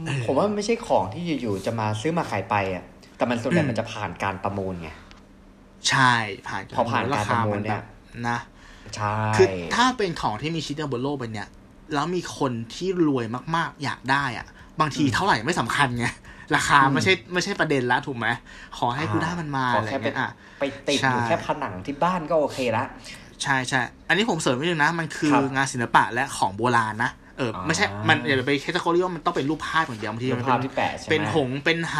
[0.06, 2.84] เออผมว่ามันไม่ใช่ของที่อยู่ๆจะมาซื้อมาขายไปอะ
[3.16, 4.90] แต่มันส่วนใหญ่อืมมันจะผ่านการประมูลไง
[5.90, 6.12] ใช่
[6.46, 7.84] ผ่านพอผ่านการประมูลมัเนี่แบยบ
[8.28, 8.38] นะ
[8.96, 11.48] ใช่คือถ้าเป็นของที่มีชิ้นเดียวบนโลกใบเนี้ย
[11.94, 13.24] แล้วมีคนที่รวย
[13.56, 14.46] มากๆ อยากได้อะ
[14.80, 16.06] บางทีเท่าไหร่ไม่สำคัญไง
[16.56, 18.26] ราคาไม่ใช่ไม่ใช่ประเด็นละถูกไหม
[18.78, 20.28] ขอให้กูได้มันมาขออะไรแค่ไปเงี้ยอะ
[20.58, 22.84] ไปติดใช่อยู่แค่ผนังที่บ้านก็โอเคละ
[23.42, 31.98] ใช่ใช่ อันนี้ผมเสริมนิดนึงนะ มันคือครับงานศิลปะและของโบราณนะ เออ ไม่ใช่อ่ามัมันอย่าไปแคตตาล็อกว่ามันต้องเป็นรูปภาพอย่างเดียวบางทีรูมันปภาพเป็นที่แปะใช่ไหมเป็นหงส์เป็นไห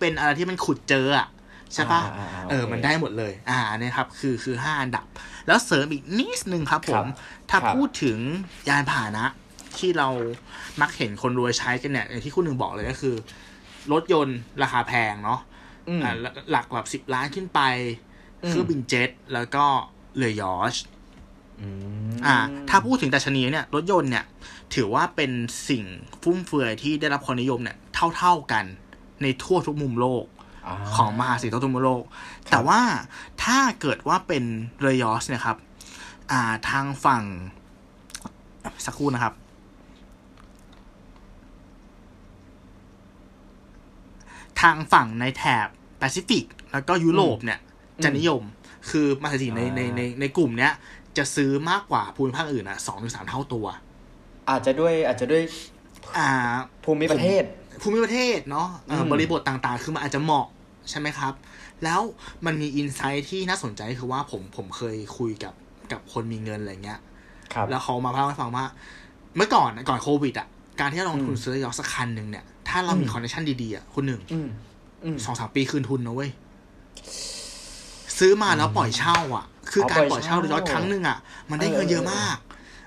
[0.00, 1.26] เป็นอะไรที่มันขุดเจออะ
[1.74, 5.06] ใช่ปะอ่าอ่าอ่าเออโอเคมันได้หมดเลย อ่าอันนี้ครับ คือ คือห้าอันดับ
[5.46, 7.06] แล้วเสริมอีกนิดนึงครับผมครับ
[7.50, 8.18] ถ้าครับพูดถึง
[8.68, 9.26] ยานพาหนะ
[9.78, 10.08] ที่เรา
[10.80, 13.14] มักเห็นคนรวยใช้กันเนี่ยอย่างที่คุณหนึ่งบอกเลยก็คือ
[13.92, 15.40] รถยนต์ราคาแพงเนาะ
[15.88, 16.14] อืมอ่า
[16.50, 17.60] หลักแบบสิบล้านขึ้นไป
[18.42, 19.64] อืมเครื่องบินเจ็ต แล้วก็
[20.16, 20.74] เรือยอช
[21.60, 21.66] อื
[22.10, 22.36] มอ่า
[22.68, 24.24] ถ้าพูดถึงดัชนีเนี่ยรถยนต์เนี่ย
[24.74, 25.30] ถือว่าเป็น
[25.68, 25.84] สิ่ง
[26.22, 27.76] ฟุ่มเฟือยที่ได้รับความนิยมเนี่ย
[28.16, 28.64] เท่าๆกัน
[29.22, 32.04] ในทั่วทุกมุมโลกาของมหาเศรษฐีทั่วทุกมุมโลก
[32.50, 32.80] แต่ว่า
[33.44, 34.44] ถ้าเกิดว่าเป็น
[34.78, 35.56] เรือยอชเนี่ยครับ
[36.30, 37.24] อ่าทางฝั่ง
[38.84, 39.34] สักครู่นะครับ
[44.60, 45.66] ทางฝั่งในแถบ
[45.98, 47.58] แปซิฟิก แล้วก็ยุโรปเนี่ย
[48.04, 48.42] จะนิยม
[48.90, 50.72] คือมหาเศรษฐีในในในในกลุ่มเนี้ย
[51.18, 53.66] จะซื้อมากกว่าภูมิภาคอื่นอะสองถึงสามเท่าตัว
[54.50, 55.42] อาจจะด้วยอาจจะด้วย
[56.18, 56.28] อ่า
[56.84, 57.42] ภูมิประเทศ
[57.82, 60.46] ภูมิประเทศเนาะเอ่ออมบริบทต่างๆ คือมันอาจจะเหมาะ
[60.90, 61.32] ใช่ไหมครับ
[61.84, 62.00] แล้ว
[62.46, 65.54] มันมี insight ที่น่าสนใจคือว่าผมผมเคยคุยกับ
[65.92, 67.00] กับคนมีเงินอะไรเงี้ย
[67.54, 68.64] ครับแล้วเขามาเล่าให้ฟังว่า
[69.36, 70.46] เมื่อก่อนอะก่อนโควิดอะ
[70.80, 74.48] การที่เราลงทุนอืมซื้อยอชักคันหนึ่งเนี่ย ถ้าเรามีอืม connection ดีๆอะคุณหนึ่งอืม
[75.04, 76.30] อืมสองสามปีคืนทุนนะเว้ย
[78.18, 81.18] ซื้อมาแล้วปล่อยเช่า อะ คืออ๋อการปปล่ล่ออยยเช่าเช่าเรือยอชครั้งหนึ่งอะ
[81.50, 82.36] มันได้เงินเยอะมาก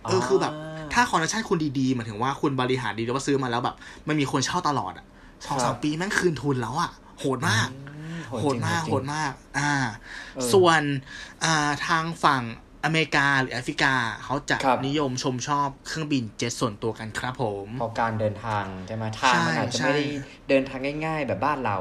[0.05, 3.75] เออเออคือแบบอ่าถ้า connection คุณดีๆหมายถึงว่าคุณบริหารดีแล้วว่าซื้อมาแล้วแบบ
[4.07, 5.05] มันมีคนเช่าตลอดอะ
[5.45, 7.79] สองครัสามบปีแม่งคืนทุนแล้วอะโหดมากอื
[8.15, 9.71] มโหดมากจริงโหดมาก อ่า
[10.35, 10.81] เออส่วน
[11.43, 12.43] อ่าทางฝั่ง
[12.85, 20.03] อเมริกาหรือแอฟริกาเขาจะครับนิยมชมชอบเครื่องบินเจ็ตส่วนตัวกันครับผมเพราะการเดินทางใช่ไหมทางมันใช่อาจจะใช่ไม่ได้
[20.49, 21.77] เดินทางง่าย ๆ แบบบ้านเรา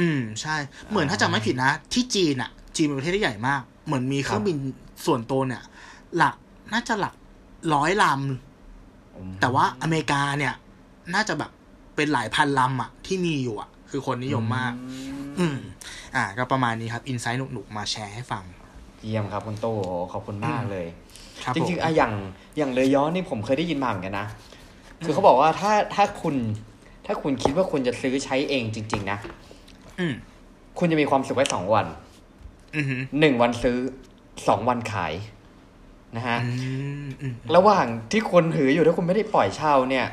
[0.00, 0.56] อืมใช่
[0.90, 4.56] เหมือนถ้าจำไม่ผิดนะ ที่จีนอะ จีนเป็นประเทศที่ใหญ่มาก เหมือนมีเครื่องบิน
[5.06, 5.62] ส่วนตัวเนี่ย
[6.16, 6.36] หลัก
[6.72, 7.14] น่าจะหลัก
[7.74, 10.54] ร้อยลำแต่ว่าอเมริกาเนี่ย
[11.14, 11.50] น่าจะแบบ
[11.96, 14.72] เป็นหลายพันลำอะที่มีอยู่อะคือคนนิยมมาก
[15.38, 15.56] อืม
[16.16, 18.44] อ่า ก็ประมาณนี้ครับอินไซต์หนุกๆมาแชร์ให้ฟัง
[19.04, 19.72] เยี่ยมครับคุณโต้
[20.12, 20.86] ขอบคุณมากเลย
[21.44, 22.12] ครับจริงผมๆอะอย่าง
[22.58, 24.26] อย่างเลยย้อนนี่ผมเคยได้ยินมาเหมือนกันนะ
[25.04, 26.34] คือเขาบอกว่าถ้าถ้าคุณ
[27.06, 29.18] ถ้าคุณคิดว่าคุณจะซื้อใช้เองจริง ๆ นะ
[30.00, 30.14] อืม
[30.78, 32.09] คุณจะมีความสุขไว้สองวันอืมอืม
[33.20, 33.78] หนึ่งวันซื้อ
[34.48, 35.14] สองวันขาย
[36.16, 36.50] นะฮะอื
[37.06, 40.06] มอืมระหว่างที่คุณถืออยู่ถ้าคุณไม่ได้ปล่อยเช่าเนี่ย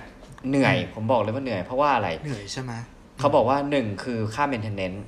[0.50, 2.74] เหนื่อย ผมบอกเลยว่าเหนื่อยเพราะว่าอะไร เหนื่อยใช่ไหม
[3.20, 5.00] เขาบอกว่าหนึ่งคือค่า maintenance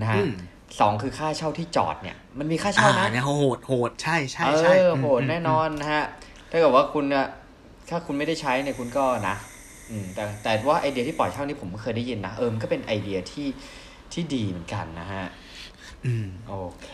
[0.00, 0.34] นะฮะอืม
[0.80, 6.04] สองคือค่าเช่าที่จอดเนี่ย มันมีค่าอ่าเช่านะเนี่ยโหดโหดใช่ใช่เอใช่อมโหดแน่นอนนะฮะ
[6.50, 7.26] ถ้าเกิดว่าคุณอะ
[7.88, 9.36] ถ้าคุณไม่ได้ใช้เนี่ยคุณก็นะ
[9.90, 13.48] อืม แต่แต่ว่าไอเดียที่ปล่อยเช่านี่ผมก็เคยได้ยินนะเออมันก็เป็นไอเดียที่
[14.12, 15.43] ที่ดีเหมือนกันนะฮะอืม
[16.48, 16.90] โอเค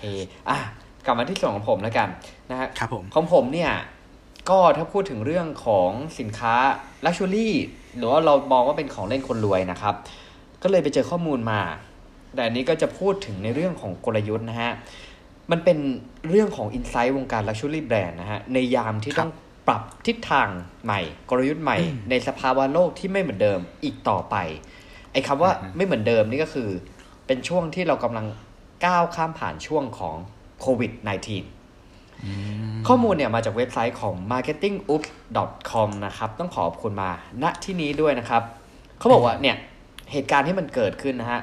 [0.49, 0.59] อะ
[1.07, 2.09] กลับมาที่ส่วนของผมแล้วกัน
[2.51, 3.73] นะฮะครับผมของผมเนี่ย
[4.51, 6.55] ก็ถ้าพูดถึงเรื่องของสินค้า
[7.05, 7.49] Luxury
[7.97, 9.95] หรือว่าเรามองว่าเป็นของเล่นคนรวยนะครับ
[10.63, 11.61] ก็เลยไปเจอข้อมูลมา
[12.35, 14.73] แต่อันนี้ก็จะพูดถึงในเรื่องของกลยุทธ์นะฮะ
[15.51, 15.79] มันเป็น
[16.29, 19.33] เรื่องของ i n s i ซต์วงการ Luxury Brand นะฮะ ในยามที่ครับต้อง
[19.69, 20.49] ปรับทิศทาง
[20.85, 24.37] ใหม่ กลยุทธ์ใหม่อืมในสภาวะโลกที่ไม่เหมือนเดิมอีกต่อไป
[25.13, 26.69] ไอ้คำว่าอือฮึไม่เหมือนเดิมนี่ก็คือ
[27.27, 28.27] เป็นช่วงที่เรากำลัง
[28.85, 30.17] ก้าวข้ามผ่านช่วงของ
[30.61, 30.93] โควิด
[31.69, 37.11] -19 ข้อมูลเนี่ยมาจากเว็บไซต์ของ marketingups.com นะครับต้องขอบคุณมา
[37.43, 38.43] ณที่นี้ด้วยนะครับ
[38.99, 39.57] เขาบอกว่าเนี่ย
[40.13, 41.41] เหตุการณ์ที่มันเกิดขึ้นนะฮะ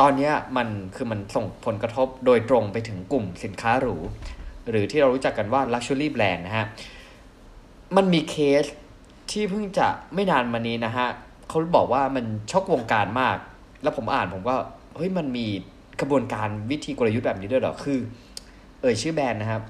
[0.00, 3.96] ตอนเนี้ยมันคือมันส่งผลกระทบโดยตรงไปถึงกลุ่มสินค้าหรู
[4.70, 6.66] หรือที่เรารู้จักกันว่า luxury brand นะฮะ
[7.96, 8.64] มันมีเคส
[9.30, 11.06] ที่เพิ่งจะไม่นานมานี้นะฮะ
[11.48, 13.36] เขาบอกว่ามันช็อกวงการมาก
[13.82, 14.56] แล้วผมอ่านผมก็
[14.96, 15.46] เฮ้ยมันมี
[16.00, 17.98] กระบวนการวิธีกลยุทธ์แบบนี้ด้วยเหรอ คือ
[18.80, 19.62] เอ่ยชื่อแบรนด์นะครับ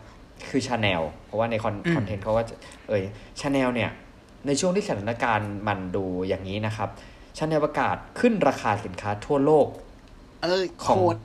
[0.51, 2.55] คือชาแนลเพราะว่าในคอนอืม content เขาก็จะ
[2.89, 3.03] เอ่ย
[3.41, 3.91] ชาแนลเนี่ย
[4.47, 6.89] ในช่วงที่สถานการณ์มันดูอย่างนี้นะครับ
[7.39, 9.67] ชาแนลประกาศขึ้นราคาสินค้าทั่วโลก
[10.43, 11.19] เออขโคองตร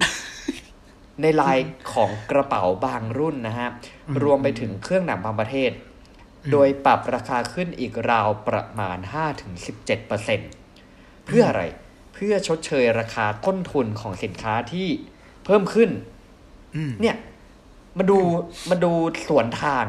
[1.22, 1.58] ในลาย
[1.94, 3.70] ของกระเป๋าบางรุ่นนะฮะ
[4.08, 5.72] อืมรวมไปถึงเครื่องหนังบางประเทศ
[6.44, 8.98] อืมโดยปรับราคาขึ้นอีกราวประมาณ
[9.68, 14.88] 5-17%เพื่ออะไรเพื่อชดเชยราคาต้นทุนของสินค้าที่
[15.45, 15.89] เพิ่มขึ้น
[16.75, 17.15] อืมเนี่ย
[17.97, 18.19] มาดู
[18.69, 18.91] มาดู
[19.27, 19.86] สวนทาง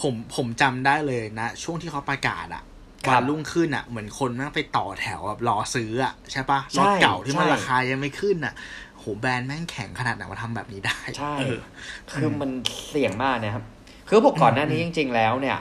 [0.00, 2.62] ผมผมจำได้เลยนะ ช่วงที่เขาประกาศอะ
[3.06, 8.54] ครัวับนรุ่งขึ้นอะเหมือนคนนั่งไปต่อแถวแบบรอซื้ออะใช่ปะใช่รถเก่าที่มันใช่ราคายังไม่ขึ้นอะ
[8.98, 11.58] โหแบรนด์แม่งแข็งขนาดไหนมาทำแบบนี้ได้ใช่เออ
[12.12, 12.50] คือมัน
[12.88, 13.64] เสี่ยงมากนะครับ
[14.08, 15.58] คือบอกก่อนหน้านี้จริง ๆ แล้วเนี่ย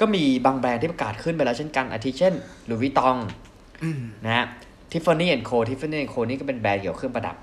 [0.00, 2.34] ก็มีบางแบรนด์ที่ประกาศขึ้นไปแล้วเช่นกันอาทิเช่น
[2.66, 3.51] Louis Vuitton อืม
[4.24, 4.44] นะฮะ
[4.92, 5.50] Tiffany & Co.
[5.70, 7.36] Tiffany & Co.นี่ก็เป็นแบรนด์เกี่ยวกับเครื่องประดับ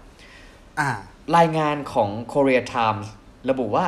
[0.80, 0.90] อ่า
[1.38, 3.08] รายงานของ Korea Times
[3.50, 3.86] ระบุว่า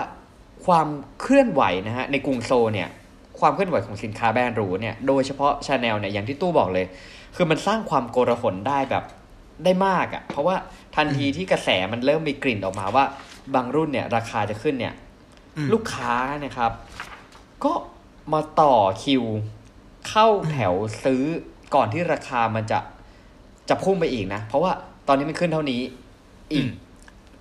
[0.66, 0.88] ความ
[1.20, 2.90] เคลื่อนไหวนะฮะในกรุงโซลเนี่ย
[3.40, 6.86] ความเคลื่อนไหวของสินค้าแบรนด์หรูเนี่ยโดยเฉพาะชาแนลเนี่ยอย่างที่ตู้บอกเลย
[7.36, 9.04] คือมันสร้างความโกลาหลได้แบบ
[9.64, 10.56] ได้มากอะ่ะเพราะว่า
[10.96, 13.06] ทันทีที่กระแสมันเริ่มมีกลิ่นออกมาว่า
[13.56, 14.94] บางรุ่นเนี่ย ราคาจะขึ้นเนี่ย
[15.58, 16.72] อืมลูกค้าเนะครับ
[17.64, 17.74] ก็
[18.34, 19.24] มาต่อคิว
[20.10, 21.24] เข้าแถวซื้อ
[21.76, 22.80] ก่อนที่ราคามันจะ
[23.70, 24.72] จะพุ่งไปอีกนะ เพราะว่า
[25.08, 25.82] ตอนนี้มันขึ้นเท่านี้
[26.54, 26.66] อีก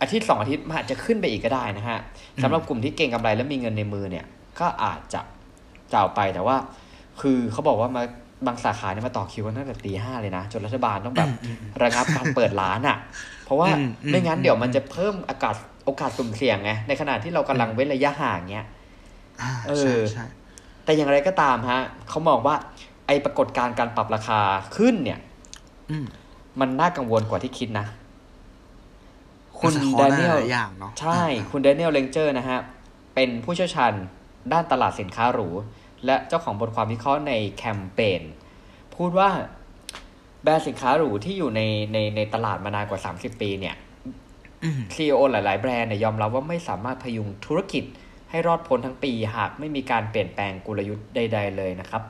[0.01, 1.99] อาทิตย์สองอาทิตย์มันอาจจะขึ้นไปอีกก็ได้นะฮะ
[2.43, 4.27] สำหรับกลุ่มที่เก่งกำไรและมีเงินในมือเนี่ย
[4.61, 5.21] ก็อาจจะ
[5.91, 6.57] จะเอาไปแต่ว่า
[7.21, 8.03] คือเขาบอกว่ามา
[8.47, 11.31] บางสาขาเนี่ยมาต่อคิวกันตั้งแต่ตีห้าเลยนะ จนรัฐบาลต้องแบบ
[11.83, 12.97] ระงับการเปิดร้านอะ
[13.45, 18.67] เพราะว่าอืมอืมไม่งั้นเดี๋ยวมันจะเพิ่มอากาศโอกาสสุ่มเสี่ยงไงในขณะที่เรากำลังเว้นระยะห่างเนี้ย
[19.41, 20.25] อ่าเออใช่ใช่
[20.85, 22.57] แต่อย่างไรก็ตามฮะเขามองว่า
[23.11, 24.41] ไอ้ปรากฏการณ์การปรับราคา
[24.77, 25.19] ขึ้นเนี่ย
[25.91, 26.07] อืม
[26.61, 27.87] มันน่ากังวลกว่าที่คิดนะ
[29.59, 32.59] คุณมันสะท้อแดนเนียลหลายๆอย่างเนาะใช่อ่าคุณ Daniel Langer นะฮะ
[33.15, 33.93] เป็นผู้เชี่ยวชาญ
[34.53, 35.49] ด้านตลาดสินค้าหรู
[36.07, 38.23] และเจ้าของบทความวิเคราะห์ในแคมเปญ
[38.97, 39.29] พูดว่า
[40.43, 41.61] แบรนด์สินค้าหรูที่อยู่ใน
[41.93, 43.75] ในในตลาดมานานกว่า 30 ปีเนี่ย
[44.65, 47.85] อืมซีอหลาย ๆ แบรนด์เนี่ยยอมรับว่าไม่สามารถพยุงธุรกิจ
[48.31, 52.03] ให้รอดพ้นทั้งปี หากไม่มีการเปลี่ยนแปลงกลยุทธ์ใด ๆ เลยนะครับ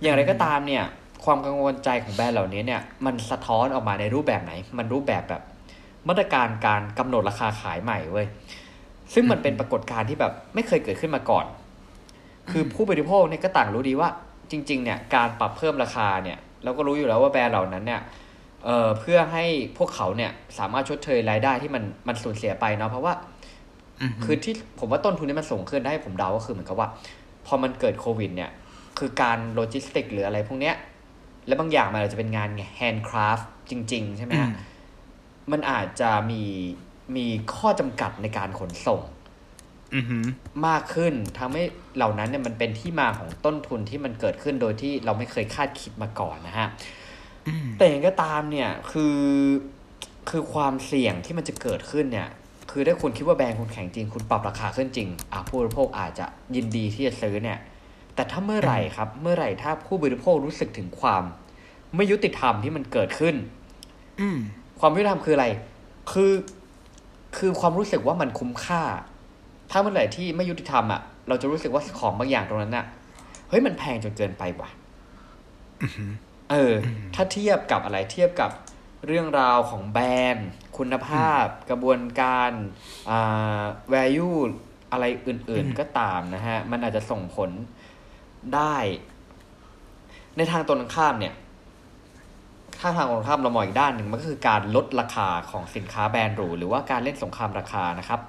[0.00, 0.84] อย่างไรก็ตามเนี่ย
[1.24, 5.42] ความกังวลใจของแบรนด์เหล่านี้เนี่ยมันสะท้อนออกมาในรูปแบบไหน มันรูปแบบแบบ
[6.08, 8.26] มาตรการการกำหนดราคาขายใหม่เว้ย
[9.14, 11.46] ซึ่งมันเป็นปรากฏการณ์ที่แบบไม่เคยเกิดขึ้นมาก่อน
[12.50, 14.08] คือผู้บริโภคเนี่ยก็ต่างรู้ดีว่า
[14.50, 18.00] จริง ๆ เนี่ยการปรับเพิ่มราคาเนี่ยเราก็รู้อยู่แล้วว่าแบรนด์เหล่านั้นเนี่ย
[18.64, 19.44] เอ่อเพื่อให้
[19.78, 23.14] พวกเขาเนี่ยสามารถชดเชยรายได้ที่มันมันสูญเสียไปเนาะเพราะว่า
[24.00, 26.88] อืมคือที่ผมว่าต้นทุนนี้มันสูงขึ้นได้ผมเดาก็คือเหมือนกับว่า
[27.46, 28.50] พอมันเกิดโควิดเนี่ย
[29.00, 30.76] คือการโลจิสติกหรืออะไรพวกเนี้ย
[31.46, 33.38] และบางอย่างมันอาจจะเป็นงานแฮนด์คราฟ
[33.70, 34.52] จริง ๆ ใช่ไหมอืฮะม
[35.52, 36.42] มันอาจจะมี
[37.16, 39.00] มีข้อจำกัดในการขนส่ง
[39.94, 40.24] อือหือ
[40.66, 41.62] มากขึ้นทำให้
[41.96, 46.68] เหล่านั้นเนี่ยมันเป็นที่มาของต้นทุนที่มันเกิดขึ้นโดยที่เราไม่เคยคาดคิดมาก่อนนะฮะ
[47.48, 49.18] อืมแต่อย่างก็ตามเนี่ยคือ
[50.30, 52.28] คือความเสี่ยงที่มันจะเกิดขึ้นเนี่ย
[52.70, 57.58] คือถ้าคุณคิดว่าแบรนด์คุณแข็งจริง คุณปรับราคาขึ้นจริงอะผู้บริโภคอาจจะยินดีที่จะซื้อเนี่ย
[58.20, 61.22] แต่ถ้าเมื่อไหร่ครับ เมื่อไหร่ถ้าผู้บริโภครู้สึกถึงความ
[61.96, 63.34] ไม่ยุติธรรมที่มันเกิดขึ้น
[64.20, 64.38] อืม
[64.80, 65.46] ความยุติธรรมคืออะไร
[66.12, 66.32] คือ
[67.36, 68.82] คือความรู้สึกว่ามันคุ้มค่า
[69.70, 72.86] ถ้าเมื่อไหร่ที่ไม่ยุติธรรมอะ เราจะรู้สึกว่าของบางอย่างตรงนั้นน่ะ
[73.48, 74.70] เฮ้ยมันแพงจนเกินไปว่ะ
[76.50, 76.74] เออ
[77.14, 78.50] ถ้าเทียบกับอะไรเทียบกับ
[79.06, 82.50] เรื่องราวของแบรนด์ คุณภาพ กระบวนการ
[83.10, 84.36] อ่า value
[84.92, 87.50] อะไรอื่นๆก็ตามนะฮะ มันอาจจะส่งผล
[88.54, 88.76] ได้
[90.36, 91.34] ในทางตรงกันข้ามเนี่ย
[92.78, 98.20] ถ้าทางตรงข้ามเรามองอีกด้านหนึ่งมันก็คือการลดราคาของสินค้าแบรนด์หรูหรือว่าการเล่นสงครามราคานะครับ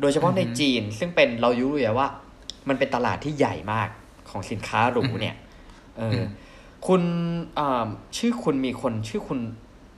[0.00, 2.08] โดยเฉพาะในจีนซึ่งเป็นเรารู้อยู่แล้วว่า
[2.68, 3.88] มันเป็นตลาดที่ใหญ่มาก
[4.30, 5.36] ของสินค้าหรูเนี่ย
[5.96, 6.22] เอออ
[6.86, 7.02] คุณ
[7.58, 9.38] อ่าชื่อคุณมีคนชื่อคุณ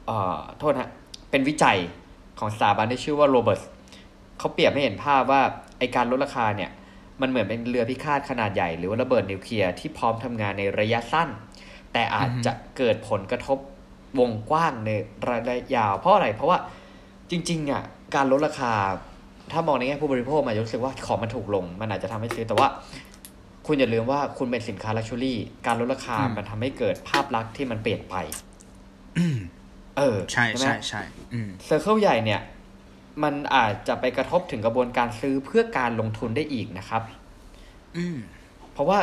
[0.08, 0.90] อ่าโทษนะ
[1.30, 1.78] เป็นวิจัย
[2.38, 3.60] ของสถาบันที่ชื่อว่าโรเบิร์ต
[4.38, 5.40] เขาเปรียบให้เห็นภาพว่า
[5.78, 6.70] ไอการลดราคาเนี่ย
[7.20, 11.28] มันเหมือนเป็นเรือพิฆาตขนาดใหญ่หรือว่าระเบิดนิวเคลียร์ที่พร้อมทำงานในระยะสั้น
[11.92, 13.58] แต่อาจจะเกิดผลกระทบ
[14.18, 14.90] วงกว้างใน
[15.28, 16.58] ระยะยาว เพราะอะไร เพราะว่า
[17.30, 17.82] จริง ๆ อะ
[18.14, 18.72] การลดราคา
[19.52, 22.68] ถ้ามองในแง่ผู้บริโภคมันจะรู้สึกว่าของมันถูกลง มันอาจจะทำให้ซื้อแต่ว่า
[23.66, 28.14] คุณอย่าลืมว่าคุณเป็นสินค้า luxury การลดราคาอืมมันทำให้เกิดภาพลักษณ์ที่มันเปลี่ยนไป
[29.18, 29.38] อืม
[29.96, 31.02] เออ ใช่ไหมใช่ใช่
[31.32, 32.40] อืม circle ใหญ่เนี่ย
[33.22, 37.02] มันอาจจะไปกระทบถึงกระบวนการซื้อเพื่อการลงทุนได้อีกนะครับ
[37.96, 38.16] อืม
[38.72, 38.98] เพราะว่า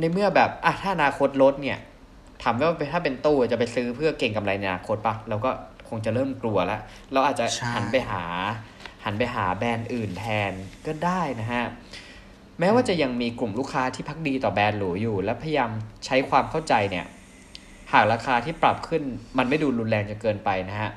[0.00, 1.78] ในเมื่อแบบอะถ้าอนาคตลดเนี่ย
[2.42, 5.50] ถามว่าถ้าเป็นตู้จะไปซื้อเพื่อเก่งกำไรในอนาคตปะเราก็
[5.88, 6.80] คงจะเริ่มกลัวแล้ว
[7.12, 8.24] เราอาจจะใช่หันไปหา
[9.04, 10.52] หันไปหาแบรนด์อื่นแทน
[10.86, 11.64] ก็ได้นะฮะ
[12.60, 15.70] แม้ว่าจะยังมีกลุ่มลูกค้าที่พักดีต่อแบรนด์หรูอยู่ และพยายาม
[16.06, 17.06] ใช้ความเข้าใจเนี่ย
[17.92, 19.02] หากราคาที่ปรับขึ้น
[19.38, 20.90] มันไม่ดูรุนแรงจนเกินไปนะฮะ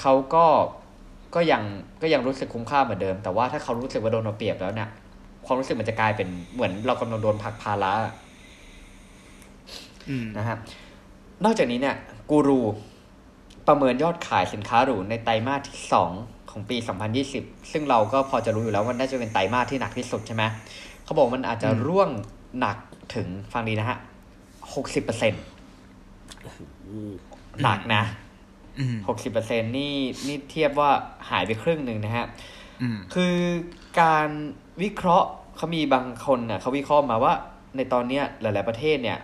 [0.00, 0.46] เขาก็
[1.34, 1.62] ก็ยัง
[2.02, 4.88] ก็ยังรู้สึกคุ้มค่าเหมือนเดิม แต่ว่าถ้าเขารู้สึกว่าโดนเอาเปรียบแล้วเนี่ย
[5.46, 7.92] ความรู้สึกมันจะกลายเป็นเหมือนเรากำลังโดนผลักภาระ
[10.08, 10.58] อืมนะครับ
[11.44, 11.96] นอกจากนี้เนี่ย
[12.30, 12.60] กูรู
[13.68, 15.78] ประเมินยอดขายสินค้าหรูในไตรมาสที่
[16.16, 16.76] 2ของปี
[17.24, 20.42] 2020 ซึ่งเราก็พอจะรู้อยู่แล้วว่าน่าจะเป็นไตรมาสที่หนักที่สุดใช่ไหม
[21.04, 22.08] เขาบอกมันอาจจะร่วง
[22.58, 22.76] หนัก
[23.14, 23.98] ถึงฟังดีนะฮะ
[24.74, 25.34] 60%
[27.62, 28.02] หนักนะ
[28.78, 28.96] อืม
[29.34, 30.90] 60%นี่นี่เทียบว่า
[31.30, 32.26] หายไปครึ่งหนึ่งนะฮะ
[32.82, 33.36] อืมคือ
[34.00, 34.28] การ
[34.82, 37.32] วิเคราะห์เขามีบางคนน่ะเขาวิเคราะห์มาว่า
[37.76, 39.18] ในตอนเนี้ยหลาย ๆ ประเทศเนี่ย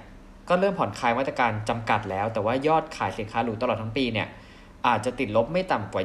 [0.48, 4.28] ก็เริ่มผ่อนคลายมาตรการจำกัดแล้ว แต่ว่ายอดขายสินค้าหรูตลอดทั้งปีเนี่ย
[4.86, 6.02] อาจจะติดลบไม่ต่ำกว่า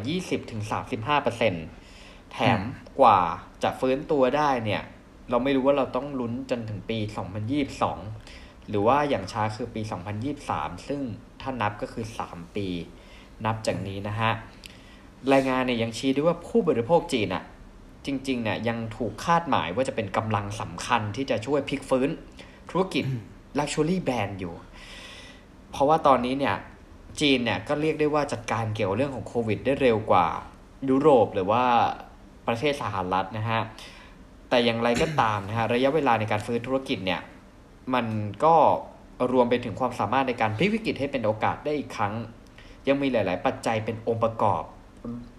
[1.16, 2.60] 20-35%แถม
[3.00, 3.20] กว่า
[3.64, 4.84] จะฟื้นตัวได้เนี่ย
[5.30, 7.00] เราไม่รู้ว่าเราต้องลุ้นจนถึงปี
[7.84, 9.82] 2022 หรือว่าอย่างช้าคือปี
[10.36, 11.02] 2023 ซึ่ง
[11.42, 12.68] ถ้านับก็คือ 3 ปี
[13.46, 14.32] นับจากนี้นะฮะ
[15.34, 17.44] รายงานเนี่ยยังชี้ด้วยว่าผู้บริโภคจีนอะ
[18.06, 22.10] จริงๆเนี่ยยังถูกคาดหมายว่าจะเป็นกำลังสำคัญที่จะช่วยพลิกฟื้น
[22.70, 23.04] ธุรกิจ
[23.58, 24.54] Luxury Brand อยู่
[25.72, 26.56] เพราะว่าตอนนี้เนี่ย
[27.22, 30.28] จีนเนี่ยก็เรียกได้ว่าจัดการเกี่ยวเรื่องของโควิดได้เร็วกว่า
[30.90, 31.64] ยุโรปหรือว่า
[32.48, 33.62] ประเทศสหรัฐนะฮะ
[34.50, 37.22] แต่อย่างไรก็ตามนะฮะระยะเวลาในการฟื้นธุรกิจเนี่ย
[37.94, 38.06] มัน
[38.44, 38.56] ก็
[39.32, 42.14] รวมไปถึงความสามารถในการพลิกวิกฤตให้เป็นโอกาสได้อีกครั้ง
[42.88, 44.64] ยังมีหลาย ๆ ปัจจัยเป็นองค์ประกอบ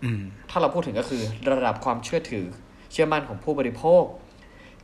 [0.04, 2.46] อืมถ้าเราพูดถึงก็คือระดับความเชื่อถือ
[2.92, 4.02] เชื่อมั่นของผู้บริโภค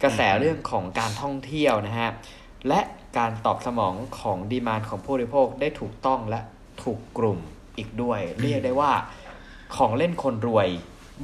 [0.03, 2.11] กระแสเรื่องของการท่องเที่ยวนะฮะ
[2.69, 2.81] และ
[3.19, 6.41] การตอบสมองของดีมานของผู้บริโภคได้ถูกต้องและ
[6.83, 7.39] ถูกกลุ่ม
[7.79, 8.93] อีกด้วย เรียกได้ว่า
[9.77, 10.69] ของเล่นคนรวย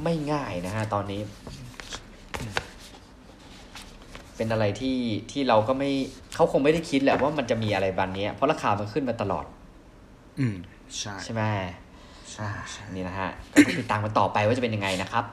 [0.03, 1.21] ไม่ง่ายนะฮะตอนนี้
[4.35, 4.97] เป็นอะไรที่
[5.31, 5.91] ที่เราก็ไม่
[6.35, 9.45] เขาคงไม่ได้คิดแหละว่ามันจะมีอะไรบันนี้เพราะราคามันขึ้นมาตลอด
[10.39, 10.55] อืม
[10.99, 11.43] ใช่ใช่ไหม
[12.31, 15.25] ใช่ใช่นี่นะฮะก็ต้องติดตามกันต่อไปว่าจะเป็นยังไงนะครับ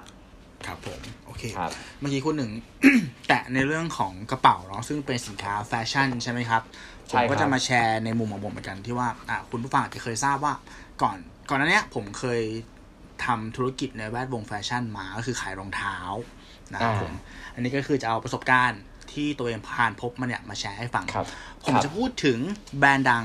[0.66, 2.52] ครับผม โอเคครับเมื่อกี้คุณหนึ่ง
[3.28, 6.62] แตะในเรื่องของกระเป๋าเนาะซึ่งเป็นสินค้าแฟชั่นใช่ไหมครับ
[7.08, 10.54] ใช่ผมครับก็จะมาแชร์ในมุมของผมเหมือนกันที่ว่าอะคุณผู้ฟังอาจจะเคยทราบว่า
[11.02, 11.16] ก่อน
[11.48, 12.42] ก่อนหน้าเนี้ยผมเคย
[13.24, 15.96] ทำธุรกิจในแวดวงแฟชั่นมาก็คือขายรองเท้า
[16.72, 17.12] นะครับผม
[17.54, 18.80] อันนี้ก็คือจะเอาประสบการณ์
[19.12, 21.26] ที่ตัวเองผ่านพบมาเนี่ยมาแชร์ให้ฟังครับ
[21.64, 22.38] ผมครับจะพูดถึง
[22.78, 23.24] แบรนด์ดัง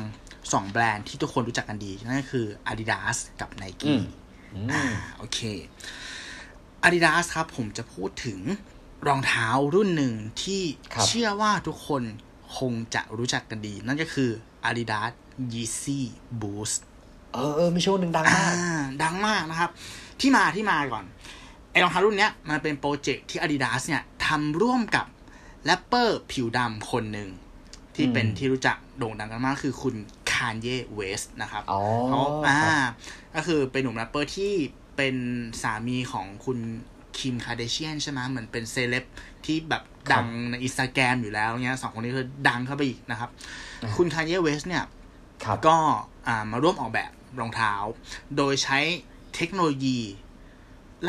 [0.53, 4.01] สองแบรนด์ที่ทุกคนรู้จักกันดี นั่นก็คือ Adidas กับอื Nike ม
[4.53, 5.39] อือ่ามโอเค
[6.85, 8.39] Adidas ครับผมจะพูดถึง
[9.07, 10.61] รองเท้ารุ่นหนึ่งที่
[10.93, 12.03] ครับเชื่อว่าทุกคน
[12.57, 14.29] คงจะรู้จักกันดี นั่นก็คือ
[14.69, 15.11] Adidas
[15.53, 16.01] Yeezy
[16.41, 16.79] Boost
[17.33, 19.71] เออเออมีช่วงหนึ่งดังอ่ามากดังมากนะครับ
[20.19, 21.05] ที่มาที่มาก่อน
[21.71, 25.05] ไอรองเท้ารุ่นเนี้ยมันเป็นโปรเจกต์ที่ Adidas เนี่ยทำร่วมกับ
[25.65, 27.29] แรปเปอร์ผิวดำคนหนึ่ง
[27.95, 32.91] ที่เป็นอืมที่รู้จักโด่งดังกันมากคือคุณคานเยเวสนะครับอ๋อเขาอ่าครับ
[33.35, 34.53] ก็คือเป็นหนุ่มแรปเปอร์ที่
[34.97, 35.15] เป็น
[35.61, 36.59] สามีของคุณ
[37.17, 39.05] คิมคาเดเชียนใช่ไหมเหมือนเป็นเซเลบ
[39.45, 43.29] ที่แบบดังในอินสตาแกรมอยู่แล้วเงี้ยสองคนนี้คือดังเข้าไปอีกนะครับ
[43.97, 44.83] คุณคานเยเวสเนี่ย
[45.45, 45.77] ครับก็
[46.27, 47.73] อ่ามาร่วมออกแบบรองเท้า
[48.37, 48.79] โดยใช้
[49.35, 49.99] เทคโนโลยี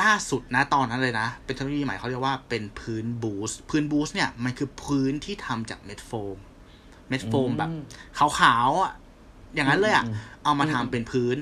[0.03, 6.37] ล่าสุดนะตอนนั้นเลยนะ เป็นเทคโนโลยีใหม่เขาเรียกว่าเป็นพื้นบูสต์พื้นบูสต์เนี่ย มันคือพื้นที่ทำจากเม็ดโฟม
[7.09, 7.71] เม็ดโฟมอืมแบบ
[8.19, 8.93] ขาวๆอะ
[9.55, 11.37] อย่างนั้นเลยอะอืมเอามาทำเป็นพื้น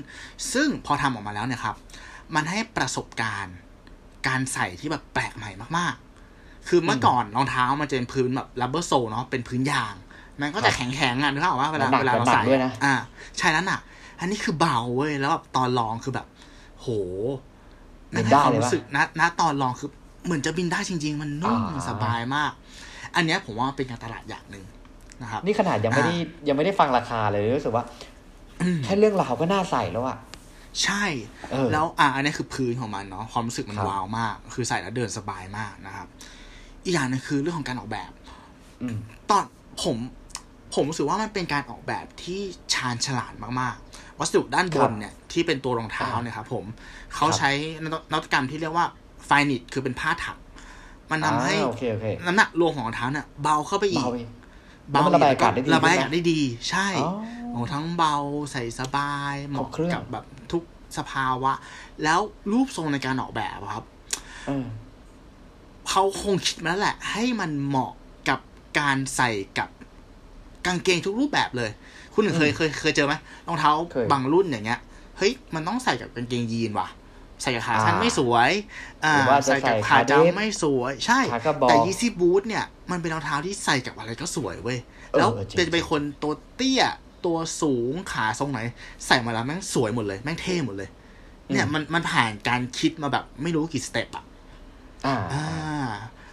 [0.53, 1.75] ซึ่งพอทำออกมาแล้วเนี่ยครับ
[2.35, 3.55] มันให้ประสบการณ์
[4.27, 9.95] การใส่ที่แบบแปลกใหม่มากๆ คือเมื่อก่อนรองเท้ามันจะเป็นพื้นแบบลับเบอร์โซเนาะเป็นพื้นยาง
[10.41, 12.93] มันก็จะแข็งๆอะนึกออกว่าเวลาหนักเวลาเราหนักใส่ด้วยนะอ่า
[13.37, 13.79] ใช่แล้วน่ะ
[14.19, 16.27] อันนี้คือเบาเว้ยแล้วแบบตอนลองคือแบบ
[16.79, 16.87] โห
[18.15, 19.89] บินให้ได้ความเลยรู้ปะสึกนะณตอนลองคือ
[20.25, 22.51] เหมือนจะบินได้จริง ๆ มันนุ่มอ่าสบายมาก
[23.15, 24.65] อันเนี้ยผมว่าเป็นการตลาดอย่างหนึ่ง
[25.21, 26.15] นะครับนี่ขนาดยังไม่ได้
[26.47, 27.83] ยังไม่ได้ฟังราคาเลยรู้สึกว่า
[28.83, 30.17] แค่เรื่องราวก็น่าใส่แล้วอะ
[30.83, 31.03] ใช่
[31.51, 36.07] เออแล้วอะอันนี้คือพื้นของมันเนาะความรู้สึกมันครับว้าวมาก คือใส่แล้วเดินสบายมากนะครับ
[36.83, 38.11] อีกอย่างหนึงคือเรื่องของการออกแบบ
[38.81, 38.97] อืม
[39.29, 39.43] ตอน
[39.83, 39.97] ผม
[40.73, 42.41] ผมรู้สึกว่ามันเป็นการออกแบบที่
[42.73, 46.65] ชาญฉลาดมากๆ วัสดุด้านบนเนี่ยที่เป็นตัวรองเท้าเนี่ยครับผม
[47.15, 47.49] เขาครับใช้
[48.11, 48.85] นวัตกรรมที่เรียกว่า
[49.25, 50.37] ไฟนิตคือเป็นผ้าถัก
[51.11, 54.05] มันทำให้อ่าโอเคโอเคน้ำหนักรวมของรองเท้าเนี่ยเบาเข้าไปอีก
[54.89, 56.39] เบาไปเบาแล้วมันระบายอากาศได้ดีระบายด้วยนะอากาศได้ดี
[56.69, 57.11] ใช่อ๋อ
[57.51, 58.15] โอ้ทั้งเบา
[58.51, 60.63] ใส่สบายเหครมาะบเครื่องกับแบบทุก
[60.97, 61.53] สภาวะ
[62.03, 62.19] แล้ว
[62.51, 63.85] รูปทรงในการออกแบบอะครับ
[64.47, 64.65] เออ
[65.89, 67.91] เขาคงคิดมาแล้วแหละ ให้มันเหมาะ
[68.29, 68.39] กับ
[68.79, 69.69] การใส่กับ
[70.65, 71.69] กางเกงทุกรูปแบบเลย
[72.13, 73.13] คุณหนึ่งเคยเคยเคยเจอไหม
[73.47, 74.79] รองเท้าเคยบางรุ่นอย่างเงี้ย
[75.17, 76.87] เฮ้ยมันต้องใส่กับกางเกงยีนว่ะ
[77.41, 78.51] ใส่กับขาสั้นอ่าไม่สวย
[79.05, 84.79] อ่าหรือว่าจะใส่กับใส่ขาขาเดฟจำไม่สวย ใช่ขากระบอกแต่ยีซี่บูทเนี่ย มันเป็นรองเท้าที่ใส่กับอะไรก็สวยเว้ย
[85.11, 86.83] เออแล้วจริงเป็นเป็นคนตัวเตี้ย
[87.25, 88.59] ตัวสูงขาทรงไหน
[89.07, 90.89] ใส่มาแล้วแม่งสวยหมดเลย แม่งเท่หมดเลย
[91.53, 94.25] เนี่ยมันมันผ่านการคิดมาแบบ ไม่รู้กี่สเต็ปอะ
[95.05, 95.89] อ่าอ่า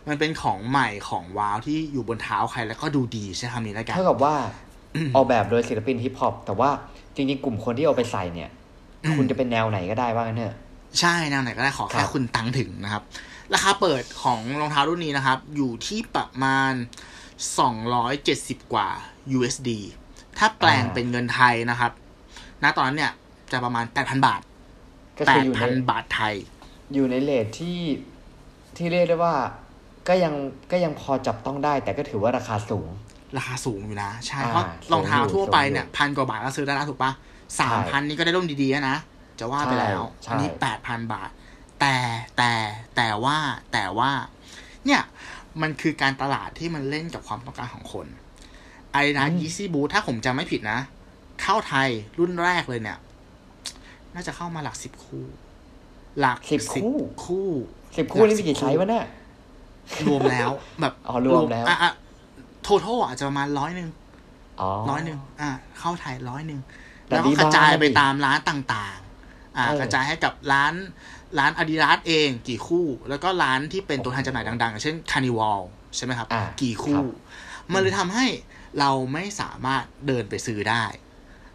[0.09, 4.35] มันเป็นของใหม่ของว้าวที่อยู่บนเท้าใครแล้วก็ดูดีใช่คำนี้แล้วกันเท่ากับว่า
[5.17, 6.71] ออกแบบโดยศิลปินฮิปฮอปแต่ว่า
[7.15, 8.51] จริงๆ กลุ่มคนที่เอาไปใส่เนี่ย
[9.05, 10.57] อืมคุณจะเป็นแนวไหนก็ได้ว่างั้นเถอะ
[11.01, 13.03] ใช่แนวไหนก็ได้ครับขอแค่คุณตังค์ถึงนะครับ
[13.55, 16.73] ราคาเปิดของรองเท้ารุ่นนี้นะครับ อยู่ที่ประมาณ
[17.93, 18.89] 270 กว่า
[19.37, 19.69] USD
[20.39, 21.93] ถ้าแปลงเป็นเงินไทยนะครับ
[22.63, 23.13] ณ ตอนนั้นเนี่ย
[23.53, 24.41] จะประมาณ 8,000 บาท
[25.19, 26.35] ก็คืออยู่ใน8,000 บาทไทย
[26.95, 27.81] อยู่ในเลทที่
[28.77, 29.35] ที่เรียกได้ว่า
[30.09, 30.35] ก็ยัง
[30.73, 32.89] ก็ยังพอจับต้องได้ แต่ก็ถือว่าราคาสูง
[33.37, 37.11] ราคาสูงอยู่นะ ใช่อ่าเพราะรองเท้าสูงอยู่ทั่วไปสูงอยู่เนี่ยพันกว่าบาทก็ซื้อได้แล้วถูกปะ
[37.61, 38.97] สามพันนี่ก็ได้รุ่นดีๆแล้วนะ
[39.41, 41.31] จะว่าไปแล้วใช่อันนี้ใช่แปดพันบาท
[41.81, 41.95] แต่
[42.37, 42.53] แต่
[42.97, 43.37] แต่ว่า
[43.73, 44.11] แต่ว่า
[44.87, 45.03] เนี่ย
[45.63, 48.07] มันคือการตลาดที่มันเล่นกับความต้องการของคน
[48.93, 50.79] ไอ้นะยีซี่บูถ้าผมจำไม่ผิดนะ
[51.43, 52.99] เข้าไทยรุ่นแรกเลยเนี่ย
[54.15, 55.25] น่าจะเข้ามาหลักสิบคู่
[56.21, 57.49] หลักสิบคู่คู่
[57.97, 59.05] สิบคู่นี่มีกี่ไซส์วะเนี่ย
[60.07, 61.93] รวมแล้ว แบบอ๋อรวมแล้วอะอะ
[62.63, 63.89] โททอาจจะประมาณร้อยหนึ่ง
[64.61, 66.61] อ๋อร้อยหนึ่งอะเข้าไทยร้อยหนึ่ง
[67.07, 69.08] แต่แล้วก็ดีกระจายไปมากดิตามร้านต่างๆ
[69.57, 70.75] อ่าเออกระจายให้กับร้าน
[71.39, 75.61] ร้านอาดิดาสเองกี่คู่ แล้วก็ร้านที่เป็นตัวแทนจำหน่ายดังๆอย่างเช่นคานิวอล
[75.97, 77.05] ใช่ไหมครับอ่ากี่ครัคู่บ
[77.73, 78.27] มันเลยทำให้
[78.81, 80.85] เราไม่สามารถเดินไปซื้อได้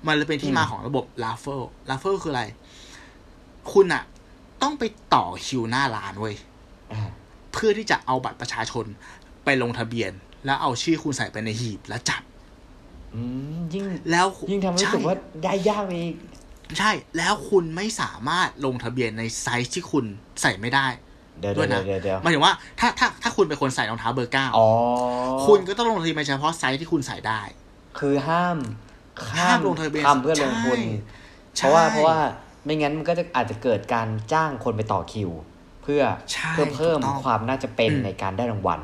[0.07, 2.43] มันเลยเป็นที่มาของระบบลาเฟลลาเฟลคืออะไร
[3.73, 4.03] คุณอะ
[4.61, 4.83] ต้องไป
[5.13, 6.35] ต่อคิวหน้าร้านเว้ย
[6.93, 7.09] อ่า
[7.51, 8.85] เพื่อที่จะเอาบัตรประชาชน
[9.43, 10.11] ไปลงทะเบียน
[10.45, 12.21] แล้วเอาชื่อคุณใส่ไปในหีบแล้วจับ
[13.13, 13.21] อื
[13.55, 16.15] มยิ่งแล้วยิ่งทำให้รู้สึกใช่ว่าได้ยากไปอีก
[16.79, 20.05] ใช่แล้วคุณไม่สามารถลงทะเบียนในไซส์ที่คุณ
[20.41, 20.87] ใส่ไม่ได้
[21.39, 24.69] ด้วยนะเดี๋ยวเดี๋ยวเดี๋ยวเดี๋ยวหมายถึงว่าถ้าถ้าถ้าคุณเป็นคนใส่รองเท้าเบอร์เก้าอ๋อ
[25.47, 27.41] คุณก็ต้องลงทะเบียนเฉพาะไซส์ที่คุณใส่ได้
[27.99, 28.57] คือห้าม
[29.35, 30.79] ห้ามลงทะเบียนทำเพื่อลงทุน
[31.57, 32.17] ใช่เพราะว่าใช่เพราะว่า
[32.65, 35.31] ไม่งั้นมันก็จะอาจจะเกิดการจ้างคนไปต่อคิว
[35.83, 36.01] เพื่อ
[36.31, 38.79] ใช่เพื่อเพิ่มถูกต้องความน่าจะเป็นอืมในการได้รางวัล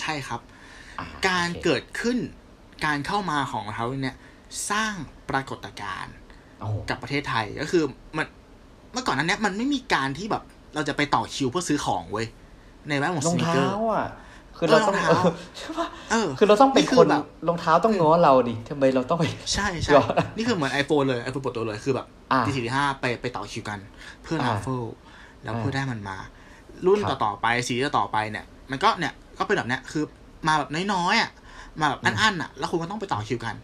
[0.00, 0.40] ใช่ครับ
[0.98, 2.18] อะโอเคการเกิดขึ้น
[2.84, 4.16] การเข้ามาของรองเท้าเนี่ย
[4.70, 4.94] สร้าง
[5.30, 6.25] ปรากฏการณ์โอ้โห
[6.90, 7.84] กับประเทศไทยก็คือ
[8.16, 8.26] มัน
[8.92, 10.42] เมื่อก่อนนั้นเนี้ยมันไม่มีการที่แบบ
[10.74, 12.26] เราจะไปต่อคิวเพื่อซื้อของเว้ย
[12.88, 14.08] ในแวดวงรองเท้า sneaker อะ
[14.56, 23.78] คือเราต้องเออรองเท้าเออใช่ปะเออคือเราต้องเป็นนี่คือคนแบบรองเท้าต้องง้อเราดิทำไมเราต้องไปใช่ใช่หรอนี่คือเหมือน iPhone เลย iPhone เปิดตัวเลยคือแบบอ่าทีสี่ห้าไปไปต่อคิวกัน
[24.22, 24.84] เพื่ออ่าราฟเฟิล
[25.42, 26.16] แล้วอ่าเพื่อได้มันมา
[26.86, 30.04] รุ่นครับต่อๆไปสีต่อๆไปเนี่ย มันก็เนี่ยก็เป็นแบบเนี้ยคือ
[30.48, 31.30] มาแบบน้อยๆอะ
[31.80, 33.54] มาแบบอั้นๆอะ แล้วคุณก็ต้องไปต่อคิวกัน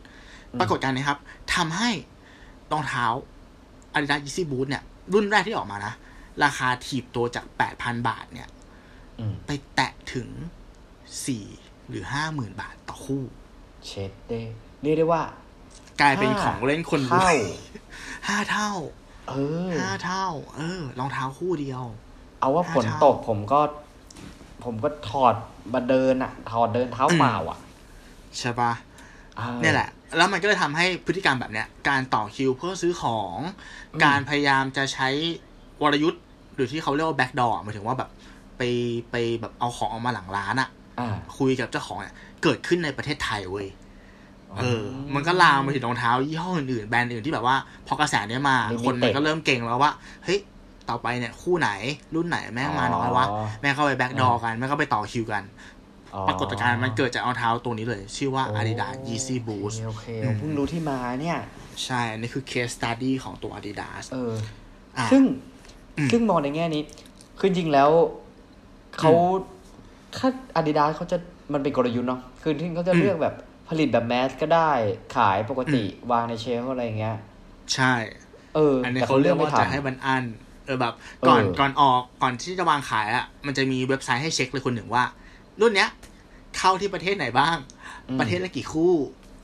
[0.60, 1.18] ปรากฏการณ์นี้ครับ
[1.54, 1.88] ทำให้
[2.72, 3.06] รองเท้า
[3.94, 5.94] Adidas Yeezy Boost เนี่ย รุ่นแรกที่ออกมานะ
[6.44, 7.44] ราคาถีบตัวจาก
[7.76, 8.48] 8,000บาทเนี่ย
[9.18, 10.28] อืมไปแตะถึง
[11.08, 13.22] 4หรือ50,000บาทต่อคู่
[13.86, 14.42] เช็ดเด้
[14.82, 15.22] เรียกได้ว่า
[16.00, 17.36] กลายเป็นของเล่นคนรวเท่าย
[18.28, 18.72] ห้าเท่า
[19.28, 19.34] เอ
[19.68, 21.82] อห้าเท่า เออรองเท้าคู่เดียว
[22.40, 23.60] เอาว่าฝนห้าตเท่ากผมก็
[24.64, 25.34] ผมก็ถอด
[25.74, 27.58] มาเดินอะถอดเดินเท้าอืมเปล่าอะ
[28.38, 28.72] ใช่ปะ
[29.38, 33.38] ออเนี่ยแหละ แล้วมันก็เลยทำให้พฤติกรรมแบบเนี้ย การต่อคิวเพื่อซื้อของ
[33.92, 35.08] อืมการพยายามจะใช้
[35.82, 36.22] วรยุทธ์
[36.54, 38.10] หรือที่เขาเรียกว่าแบ็กดอร์หมายถึงว่าแบบ
[38.58, 38.62] ไป
[39.10, 40.68] ไปแบบเอาของออกมาหลังร้านอะ
[41.00, 43.66] อ่าคุยกับเจ้าของเนี่ยเกิดขึ้นในประเทศไทยเว้ย
[44.60, 44.82] เออ
[45.14, 47.56] มันก็ลามไปถึงรองเท้ายี่ห้ออื่นๆแบรนด์อื่นที่แบบว่า
[47.86, 49.92] พอกระแสเนี้ยมา Limited คนมันก็เริ่มเก่งแล้วว่า
[50.24, 50.40] เฮ้ย
[50.90, 51.70] ต่อไปเนี่ยคู่ไหน
[52.14, 55.71] รุ่นไหนแม่งมาน้อยวะอ๋อแม่งเข้าไปแบ็กดอร์กันแม่งก็ไปต่อคิวกันอ๋อ
[56.28, 61.38] ปรากฏการณ์มันเกิดจากเอาเท้าตัวนี้เลย ชื่อว่า Adidas Yeezy โอ Boost เคโอเคอืมผมเพิ่งรู้ที่มาเนี่ย
[61.84, 64.34] ใช่อันนี้คือ case study ของตัว Adidas เออ
[64.98, 65.22] อะซึ่ง
[65.98, 66.82] อืมซึ่งมองในแง่นี้
[67.38, 67.90] คือจริงแล้ว
[68.98, 69.12] เขา
[70.16, 71.18] ถ้าอาดิดาสเขาจะ
[71.52, 73.34] มันเป็นกลยุทธ์เนาะคือที่เขาจะอืมเลือกแบบ
[73.68, 74.70] ผลิตแบบแมสก็ได้
[75.16, 77.16] ขายปกติวางในเชลฟ์อะไรอย่างเงี้ย
[77.74, 77.92] ใช่
[78.54, 80.24] เอออันนี้แต่เขาเรียกว่าไม่จะทำให้มันอัน
[80.66, 80.94] เออแบบ
[81.28, 85.04] ก่อนเออก่อนออกก่อนที่จะวางขายอะมันจะมีเว็บไซต์ให้เช็คเลยคนหนึ่งว่า
[85.60, 85.88] รุ่นเนี้ย
[86.58, 87.56] เข้าที่ประเทศไหนบ้าง
[88.08, 88.94] อืมประเทศละกี่คู่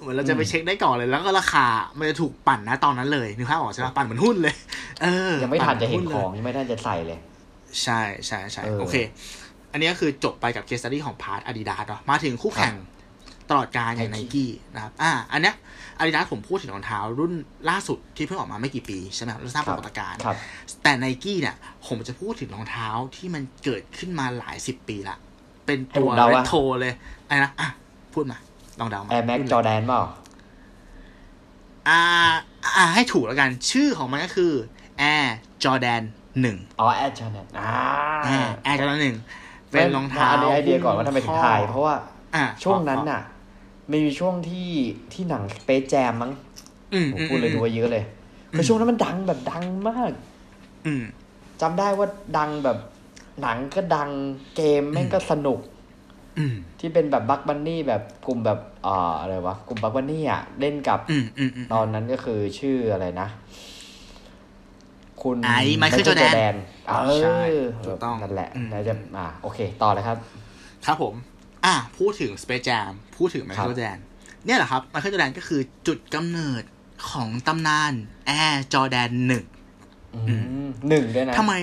[0.01, 1.67] เหมือนเราจะไปอืมเช็คได้ก่อนเลยแล้วก็ราคา
[1.99, 4.55] มันจะถูกปั่นนะตอนนั้นเลยนึกภาพออกใช่ไหมปั่นเหมือนหุ้นเลย
[5.03, 7.19] เออยังไม่ทันจะเห็นปั่ขมืองยังไม่ทันจะใส่เลย
[7.83, 8.97] ใช่ใช่ใช่เออโอเค
[9.73, 12.75] อันนี้ก็คือจบไปกับ case study ของ part อาดิดาสเนาะมาถึงคู่แข่ง
[13.51, 15.55] ตลอดการอย่างไน Nike กี้นะครับ อ่า อันเนี้ย
[15.99, 17.33] อาดิดาสผมพูดถึงรองเท้ารุ่น
[17.71, 20.37] ล่าสุดที่เพิ่งออกมาไม่กี่ปีใช่ไหมครับแล้วสร้างปรากฏการณ์ครับ
[20.83, 21.57] แต่ไนกี้เนี่ย
[21.87, 25.17] ผมจะพูดถึงรองเท้าที่มันเกิดขึ้นมาหลายสิบปีละ
[25.69, 26.93] เป็นตัวให้ผมเดาเลยว่าโทรเลย
[27.27, 27.69] อะไรนะอะ
[28.15, 28.39] พูดมา
[28.81, 30.03] ลองเดามา Air Max รุ่นอะไรจอแดนเปล่า
[31.89, 32.01] อ่า
[32.77, 34.53] อ่า ให้ถูกแล้วกัน ชื่อของมันก็คือ
[35.15, 35.27] Air
[35.63, 36.03] Jordan
[36.41, 37.73] หนึ่งอ๋อแอร์จอแดนอ่า
[38.27, 39.17] อ่า Air Jordan หนึ่ง
[39.71, 41.95] เป็นรองเท้าอันนี้ไอเดียก่อนว่าทำไมถึงถ่าย เพราะว่า
[42.35, 43.21] อะช่วงนั้นน่ะ
[43.93, 44.71] มีช่วงที่
[45.13, 46.33] ที่หนังสเปซแจมมั้ง
[46.93, 48.05] อืมผมอืมพูดเลยดูไว้เยอะเลย
[48.57, 50.11] คือช่วงนั้นมันดังแบบดังมาก
[50.87, 51.05] อืม
[51.61, 52.07] จำได้ว่า
[52.39, 52.79] ดังแบบ
[53.41, 54.11] หนังก็ดัง
[54.57, 55.61] เกมแม่งก็สนุก
[56.39, 63.29] อืมที่เป็นแบบบักบันนี่แบบกลุ่มแบบอ่าอะไรวะกลุ่มบักบันนี่อะเล่นกับอืมอืมอืมตอนนั้นก็คือชื่ออะไรนะ
[65.23, 66.55] คุณไอ้ Michael Jordan
[66.89, 70.19] เอใช่อถูกต้องนั่นแหละอืมน่าจะอ่าโอเค ต่อเลยครับ
[70.87, 71.15] ครับผม
[71.67, 73.99] อะพูดถึง Space Jam พูดถึงครั Michael บ Jordan
[74.47, 76.63] เนี่ยแหละครับ Michael Jordan ก็คือจุดกำเนิด
[77.11, 77.93] ของตำนาน
[78.41, 79.45] Air Jordan 1อืมหนึ่ง
[81.17, 81.55] ด้วยนะทำไม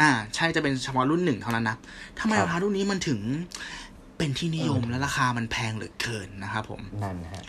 [0.00, 1.76] อ่า ใช่จะเป็นเฉพาะรุ่นหนึ่งเท่านั้นนะ
[2.20, 3.20] ทำไมครัรบองเท้ารุ่นนี้มันถึง
[4.18, 7.44] เป็นที่นิยมเออและราคามันแพงเหลือเกินนะครับผมนั่นฮะ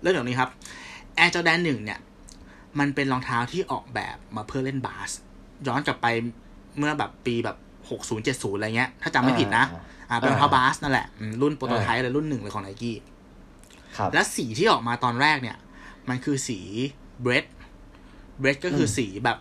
[0.00, 0.50] เรื่องอย่างนี้ครับ
[1.18, 2.00] Air Jordan 1เนี่ย
[2.78, 5.10] มันเป็นรองเท้าที่ออกแบบมาเพื่อเล่นบาส
[5.66, 6.06] ย้อนกลับไป
[6.78, 7.56] เมื่อแบบปีแบบ
[7.88, 9.64] 60 70อะไรเงี้ย ถ้าจำไม่ผิดนะ
[10.08, 12.96] อ่า เป็นรองเท้าบาสนั่นแหละอืมรุ่น prototype เลยรุ่นหนึ่งเลยของไนกี้
[13.96, 15.56] ครับและสีที่ออกมาตอนแรกเนี่ย
[16.08, 16.60] มันคือสี
[17.20, 17.44] bred
[18.38, 19.38] bred ก็คืออืมสีแบบ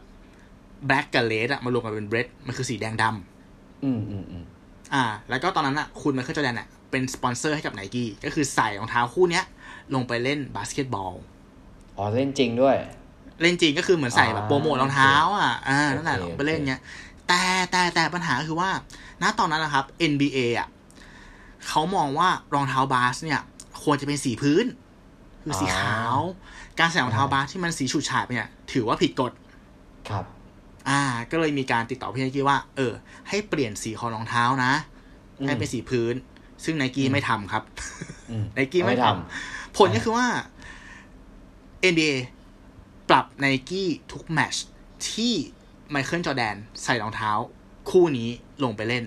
[0.85, 4.43] black กับ red อะมารวมกันเป็น bred มันคือสีแดงดำอืมอืมอืม
[4.93, 9.45] อ่า แล้วก็ตอนนั้นอะคุณไมเคิลจอแดนอะเป็นสปอนเซอร์ให้กับไนกี้ก็คือใส่รองเท้าคู่เนี้ย
[9.95, 11.13] ลงไปเล่นบาสเกตบอล
[11.97, 12.75] อ๋อ เล่นจริงด้วย
[13.41, 16.81] เล่นจริงก็คือเหมือนใส่แบบอ่าโปรโมทรองเท้าอะอ่านั่นแหละโอเคลงไปเล่นโอเคเงี้ย
[17.27, 18.69] แต่แต่แต่ปัญหาคือว่า
[19.21, 20.67] ณตอนนั้นนะครับ NBA อะ
[21.67, 23.41] เขามองว่ารองเท้าบาสเนี่ย
[23.83, 24.65] ควรจะเป็นสีพื้น
[25.43, 26.17] คือสีขาว
[26.79, 29.31] การใส่รองเท้าบาสที่มันสีฉูดฉาดไปเนี่ย ถือว่าผิดกฎ
[30.09, 30.25] ครับ
[30.89, 32.93] อ่า ก็เลยมีการติดต่อพี่ไนกี้ว่า เออ
[33.29, 34.73] ให้เปลี่ยนสีของรองเท้านะ
[35.39, 36.13] อืมให้เป็นสีพื้น
[36.63, 37.63] ซึ่งไนกี้ไม่ทำครับ
[38.29, 40.27] อืมไนกี้ไม่ไม่ททำผลก็คือว่า
[41.91, 42.13] NBA
[43.09, 44.55] ปรับไนกี้ทุกแมตช
[45.09, 45.33] ที่
[45.89, 47.31] ไมเคิลจอแดนใส่รองเท้า
[47.89, 48.29] คู่นี้
[48.63, 49.03] ลงไปเล่น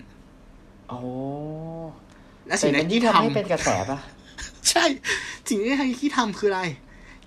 [0.88, 0.98] โอ้
[2.46, 3.98] และแต่สิ่งมัที่นไนยิ่กี้งทำให้ทำเป็นกระแสปะ
[4.68, 4.84] ใช่
[5.48, 6.62] สิ่งที่ไนกี้ทำคืออะไร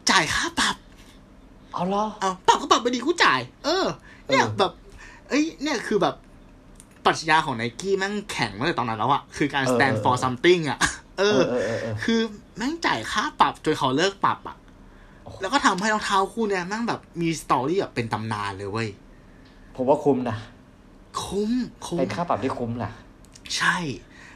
[0.09, 0.75] จ่ายค่าปรับ
[1.73, 3.85] เอาเหรอเอาปรับก็ปรับไปดีกูจ่าย เออ
[4.29, 4.71] เนี่ยเออแบบ
[5.29, 6.15] เอ้ยเนี่ยคือแบบ
[7.05, 10.79] ปรัชญาของไนกี้แม่งแข็งตั้งแต่ตอนนั้นแล้วอะคือการ stand for something อะ
[11.19, 12.19] เอเอออเออเออเออคือ
[12.57, 14.57] แม่งจ่ายค่าปรับจนเขาเลิกปรับอะ
[15.23, 18.89] โอ้โหแล้วก็ทำให้รองเท้าคู่เนี่ยแม่งแบบมีสตอรี่แบบเป็นตำนานเลยเว้ย
[19.75, 20.37] ผมว่าคุ้มนะ
[21.23, 21.51] คุ้ม
[21.85, 22.91] คุ้ม เป็นค่าปรับที่คุ้มแหละ
[23.57, 23.77] ใช่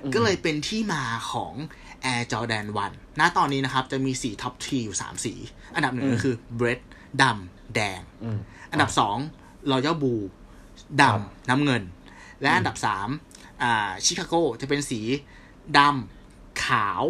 [0.03, 1.53] อืมก็เลยเป็นที่มาของ
[2.11, 5.33] Air Jordan 1ณตอนนี้นะครับ จะมีสีท็อปทีอยู่3สี
[5.75, 6.79] อันดับหนึ่งก็คือ Red
[7.21, 8.39] ดำแดงอืม
[8.71, 9.21] อันดับ2 Royal
[10.01, 10.24] Blue
[11.01, 11.84] ดครับำน้ำเงิน
[12.41, 12.76] และอันดับ
[13.20, 15.01] 3อ่าชิคาโกจะเป็นสี
[15.78, 17.03] ดำขาว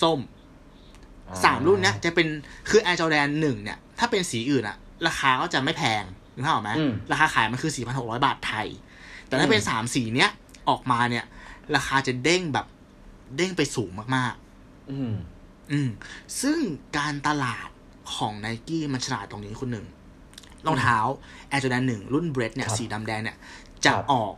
[0.00, 0.20] ส้ม
[1.44, 2.28] สามรุ่นเนี้ยจะเป็น
[2.68, 4.76] คือ Air Jordan หนึ่งเนี่ย ถ้าเป็นสีอื่นอะ
[5.06, 6.02] ราคาก็จะไม่แพง
[6.34, 8.66] นึกภาพออกไหมอืมราคาขายมันคือ4,600บาทไทย
[9.26, 10.30] แต่ถ้าเป็นอืมสามสีเนี้ย
[10.68, 11.24] ออกมาเนี่ย
[11.76, 12.66] ราคาจะเด้งแบบ
[13.36, 14.34] เด้งไปสูงมาก
[14.90, 15.88] อืมๆอืม
[16.40, 16.58] ซึ่ง
[16.98, 17.68] การตลาด
[18.14, 19.86] ของไนกี้มันฉลาดตรงนี้คุณหนึ่ง
[20.66, 20.98] รองเท้า
[21.50, 23.36] Air Jordan หนึ่งรุ่นเบรดเนี่ยครับสีดำแดงเนี่ย
[23.84, 24.32] จะครับออก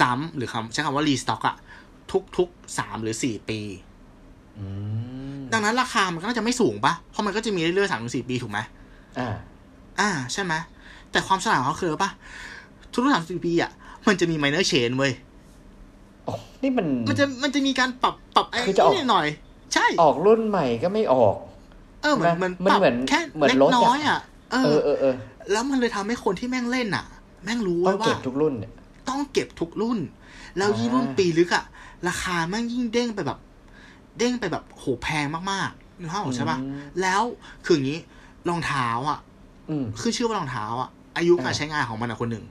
[0.00, 1.56] ซ้ำหรือคำใช้คำว่ารีสต็อกอะ
[2.36, 3.60] ทุกๆสามหรือสี่ปี
[4.58, 4.64] อื
[5.36, 8.58] มดังนั้นราคามันก็น่าจะไม่สูงปะเพราะมันก็จะมีเรื่อยๆสามถึงสี่ปีถูกไหม
[9.18, 9.34] อ่า
[10.00, 10.54] อ่า ใช่ไหม
[11.10, 12.10] แต่ความฉลาดของเขาคืออะไรปะ
[12.92, 13.70] ทุกๆสามสิบปีอะ
[14.08, 15.12] มันจะมี minor change เว้ย
[16.24, 19.26] โอ้นี่มัน มันจะ มันจะมีการปรับ ปรับไอ้คือจะออกนี่หน่อย
[19.74, 21.34] ใช่ ออกรุ่นใหม่ก็ไม่ออก
[22.02, 24.18] เออ เหมือนมัมันนมันปรับเหมือนแค่เหมือนเล็กรถอะน้อยอะ
[24.52, 25.14] เอเอออเออ เออ
[25.52, 27.04] แล้วมันเลยทำให้คนที่แม่งเล่นอะ
[27.44, 28.72] แม่งรู้ต้อไว้งว่าเก็บทุกรุ่นเนี่ย
[29.08, 29.98] ต้องเก็บทุกรุ่น
[30.58, 31.64] แล้วยิ่งอ่ารุ่นปีลึกอะ
[32.08, 33.38] ราคาแม่งยิ่งเด้งไปแบบ
[34.18, 37.22] เด้งไปแบบโหแพงมากๆนึกภาพออกใช่ปะอืมแล้ว
[37.64, 38.00] คืออย่างนี้
[38.48, 39.18] รองเท้าอะ
[39.70, 42.44] อืมคือชื่อว่ารองเท้าอะ อายุการอ่าใช้งานของมันอะคนหนึ่ง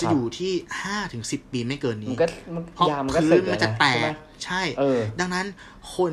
[0.00, 5.46] จะครับอยู่ที่ห้าถึงสิบปีไม่เกินมันนี้ก็มันเพราะยามมันก็พื้สึนกมันจะนะแตใช่ไหมกใช่เออดังนั้น
[5.94, 6.12] คน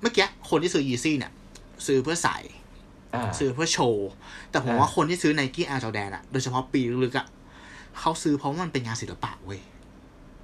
[0.00, 1.32] เมื่อกี้คนที่ซื้อ Yeezy เนี่ย
[1.86, 2.59] ซื้อเพื่อใส่อ่า
[3.38, 4.10] ซื้อเพื่อโชว์
[4.50, 7.26] แต่ผมอ่าว่าคนที่ซื้อ Nike Air Jordan อะโดยเฉพาะปีลึกๆอะ
[7.98, 9.60] เขาซื้อเพราะว่ามันเป็นงานศิลปะเว้ย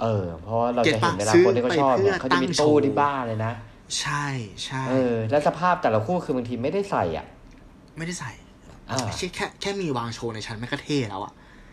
[0.03, 3.53] เออ เพราะว่าเราเก็จะตเห็นปะเวลาซื้อคนที่เขาชอบเนี่ยไปเพื่อเขาจะมีตั้งโชตู้ว์ที่บ้านเลยนะ
[4.01, 4.27] ใช่
[4.65, 7.27] ใช่เออ แล้วสภาพแต่ละคู่คือบางทีไม่ได้ใส่อะ
[7.99, 8.33] ไม่ได้ใส่
[8.91, 11.33] อ่าแค่แค่แค่มีวางโชว์ในชั้นไม่ก็เท่แล้วอะ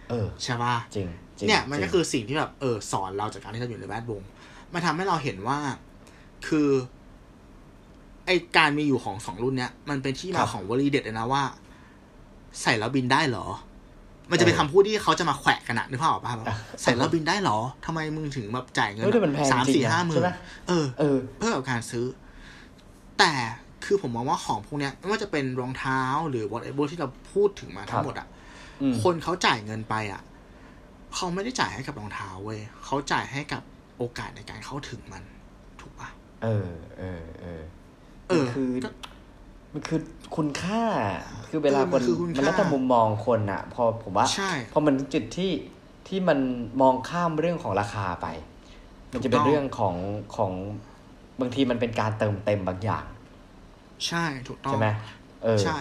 [0.09, 4.21] เออใช่ป่ะจริงจริงเนี่ยมันก็จริงคือสิ่งที่แบบเออสอนเราจากการที่เราอยู่ในแวดวง
[4.73, 5.57] มันทำให้เราเห็นว่า
[6.47, 6.69] คือ
[8.25, 11.43] ไอการมีอยู่ของสองรุ่นเนี้ยมันเป็นที่ครัมาบของวลีเด็ดเลยนะว่า
[12.61, 13.47] ใส่แล้วบินได้เหรอ
[14.31, 20.31] มันจะเป็นเออคำพูดที่เขาจะมาแขวะกันอะนึกภาพออกป่ะแบบอะใส่แล้วบินได้เหรอทำไมมึงถึงแบบจ่ายเงินเฮ้ยแต่มันแพงสามจริสี่งนะห้าหมื่ใช่นไหม
[20.67, 22.05] เออเออ เพื่อกับการซื้อ
[23.19, 23.33] แต่
[23.85, 28.27] คือผมมองว่าของพวกเนี้ยไม่ว่าจะเป็นรองเท้าหรือ whatever ที่เราพูดถึงมาทั้งหมดอะ
[28.81, 30.21] อืมคนเขาจ่ายเงินไปอะ
[31.15, 33.61] เขาไม่ได้จ่ายให้กับรองเท้าเว้ยเขาจ่ายให้กับ
[33.97, 35.23] โอกาสในการเข้าถึงมัน
[35.81, 36.09] ถูกปะ
[36.43, 36.69] เออ
[36.99, 37.61] เออเออเออ
[38.33, 38.89] มันคือก็
[39.73, 39.99] มันคือ
[40.35, 40.83] คุณค่า
[41.49, 45.51] คือเวลาเออคมันนคือคุณมันแล้วค่าแต่มุมมองคนอะพอผมว่าใช่พอมันถึงจุดที่
[46.07, 46.39] ที่มัน
[46.81, 48.27] มองข้ามเรื่องของราคาไป
[49.11, 49.95] มันจะเป็นถูกต้องเรื่องของ
[50.35, 50.51] ของ
[51.39, 53.05] บางทีมันเป็นการเติมเต็มบางอย่าง
[54.07, 54.87] ใช่ถูกต้องใช่ไหม
[55.43, 55.79] เออใช่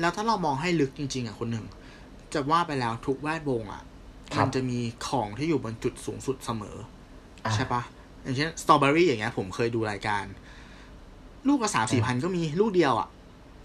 [0.00, 1.66] แล้วถ้าเรามองให้ลึกจริง ๆอะคนหนึ่ง
[2.34, 3.82] จะว่าไปแล้วทุกแวดวงอะ
[4.34, 6.76] ครับมันจะมีของที่อยู่บนจุดสูงสุดเสมอ
[7.44, 7.82] อะใช่ปะ
[8.22, 10.24] อย่างเช่นสตรอเบอรี่อย่างเงี้ยผมเคยดูรายการ
[11.48, 13.08] ลูกละสามสี่พันก็มีลูกเดียวอะ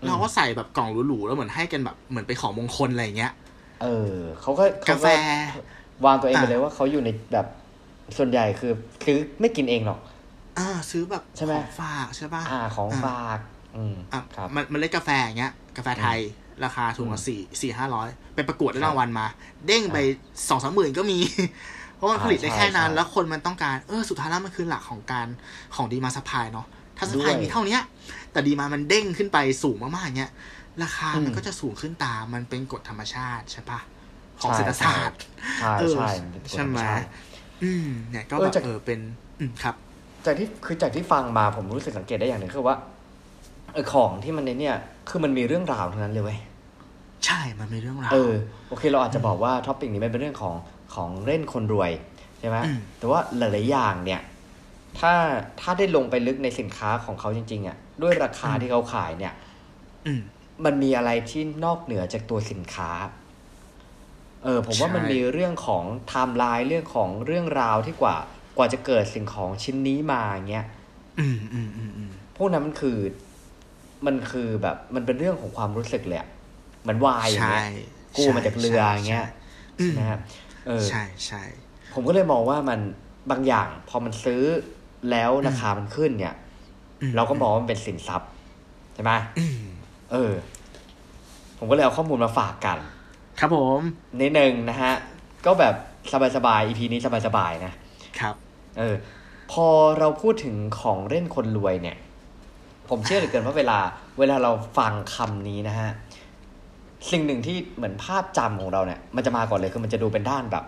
[0.02, 3.34] อืมเราก็ใส่แบบกล่องหรูๆแล้วเหมือนให้กันแบบเหมือนเป็นของมงคลอะไรอย่างเงี้ย
[3.82, 5.08] เออเขาก็เขกาแฟ
[6.06, 7.48] วางตัวเองไปอะเลยว่าเขาอยู่ในแบบ
[8.18, 8.72] ส่วนใหญ่คือ
[9.06, 10.00] ซื้อไม่กินเองหรอก
[10.60, 13.40] อ่า ซื้อแบบใช่ไหมของฝากใช่ปะอ่า ของอะฝาก
[13.76, 16.20] อืมอะครับมันมันเล็กกาแฟอย่างเงี้ย กาแฟไทย
[16.64, 19.26] ราคาถุงละสี่สี่ห้าร้อยไปประกวดได้ครับได้รางวัลมา
[19.68, 19.98] เด้งไป
[20.50, 21.20] สองสามหมื่นก็มี
[21.96, 25.28] เพราะมันอ่าผลิตได้แค่นั้นใช่แล้วคนมันต้องการ เออ สุดท้ายแล้วมันคือหลักของการ
[25.76, 26.68] ของ demand supply เนาะ
[27.02, 27.82] ถ้าสปายด้วยมีเท่าเนี้ย
[28.32, 30.32] แต่ demand มันเด้งขึ้นไปสูงมากๆอย่างเงี้ย
[30.84, 33.80] ราคาอืมมันก็จะสูงขึ้นตามมันเป็นกฎธรรมชาติใช่ปะ
[34.42, 35.20] ของใช่เศรษฐศาสตร์
[35.60, 37.06] ใช่เออใช่มันเป็นกฎใช่ไหมธรรชาติ
[37.64, 39.00] อืมเนี่ยก็เอแบอบจากเออเป็น
[39.40, 39.76] อืมครับ
[40.26, 42.78] จากที่คือจากที่ฟังมาผมรู้สึกสังเกตได้อย่างหนึ่งคือว่า
[43.74, 44.76] เออของที่มันในเนี่ย
[45.10, 46.40] คือมันมีเรื่องราวทั้งนั้นเลยเว้ย
[47.26, 48.34] ใช่มันมีเรื่องราวเออ
[48.70, 50.56] โอเคเราอาจจะบอกว่าท็อปปิ้งนี้มันเป็นเรื่องของ
[50.94, 51.92] ของเล่นคนรวย
[52.40, 54.22] ใช่ไหมอืมแต่ว่าหลายๆอย่างเนี่ย
[55.00, 55.14] ถ้า
[55.62, 59.34] ถ้าได้ลงไปลึกในสินค้าของเขาจริง ๆอะด้วยราคาที่เขาขายเนี่ย
[60.06, 60.22] อืม
[60.66, 62.92] มันมีอะไรที่นอกเหนือจากตัวสินค้า
[64.44, 68.18] เออ ผมว่าใช่มันมีเรื่องของไทม์ไลน์เรื่องของเรื่องราวที่กว่า
[68.58, 70.66] กว่าจะเกิดสิ่งของชิ้นนี้มาเงี้ย
[71.20, 72.98] อืมอืมอืมอืมพวกนั้นมันคือ
[74.06, 76.30] มันคือแบบ มันเป็นเรื่องของความรู้สึกเลยอะ
[76.82, 77.64] เหมือนวายอย่างใช่เงี้ย
[78.18, 79.26] กู้มาจากเรืออย่างเงี้ย
[79.80, 80.20] อืมนะครับ
[80.68, 81.44] เออใช่ใช่
[81.94, 82.80] ผมก็เลยมองว่ามัน
[83.32, 84.42] บางอย่าง พอมันซื้อ
[85.10, 86.36] แล้วราคามันขึ้นเนี่ย
[87.02, 88.30] อืมเราก็มองว่ามันเป็นสินทรัพย์
[88.94, 89.64] ใช่ไหมอืม
[90.12, 90.32] เออ
[91.58, 92.78] ผมก็เลยเอาข้อมูลมาฝากกัน
[93.40, 93.80] ครับผม
[94.22, 94.94] นิดนึงนะฮะ
[95.46, 95.76] ก็แบบ
[96.36, 97.74] สบายๆ EP นี้สบายๆนะ
[98.20, 98.36] ครับ
[98.80, 98.96] เออ
[99.52, 99.68] พอ
[100.00, 101.98] เราพูดถึงของเล่นคนรวยเนี่ย
[102.90, 103.78] ผมเชื่อเหลือเกินว่าเวลา
[104.20, 105.90] เวลาเราฟังคำนี้นะฮะ
[107.12, 110.64] สิ่งหนึ่งที่เหมือนภาพจำของเราเนี่ย มันจะมาก่อนเลยคือมันจะดูเป็นด้านแบบ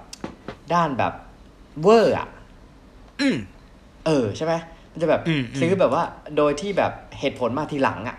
[0.74, 1.14] ด้านแบบ
[1.82, 2.28] เวอร์อะ
[3.20, 3.36] อืม
[4.06, 4.54] เออใช่ไหม
[4.92, 6.04] มันจะแบบอืมอืมซื้อแบบว่า
[6.38, 8.18] โดยที่แบบเหตุผลมาทีหลังอะ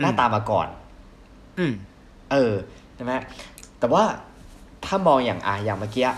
[0.00, 0.68] หน้าตามาก่อน
[1.58, 1.72] อืม
[2.32, 2.54] เออ
[2.96, 3.12] ใช่ไหม
[3.80, 4.02] แต่ว่า
[4.84, 6.08] ถ้ามองอย่างอะอย่างเมื่อกี้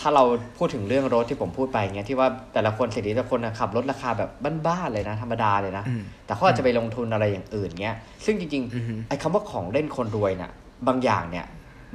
[0.00, 0.24] ถ้าเรา
[0.58, 4.30] พูดถึงเรื่องรถที่ผมพูดไปเงี้ยที่ว่าแต่ละคนเศรษฐีแต่ละคนนะขับรถราคาแบบ
[4.66, 10.50] บ้านๆเลยนะ ธรรมดาเลยนะอืมแต่เขาอาจจะไปลงทุนอะไรอย่างอื่นเงี้ยซึ่งจริงอือฮึๆไอ้คำว่าของเล่นคนรวยน่ะ
[10.88, 11.46] บางอย่างเนี่ย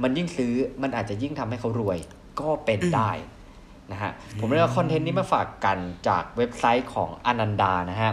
[0.02, 1.98] มันยิ่งซื้อมันอาจจะยิ่งทำให้เขารวย
[2.40, 3.10] ก็เป็นได้
[3.92, 5.78] นะฮะผมเลยเอาคอนเทนต์นี้มาฝากกัน
[6.08, 8.12] จากเว็บไซต์ของอนันดานะฮะ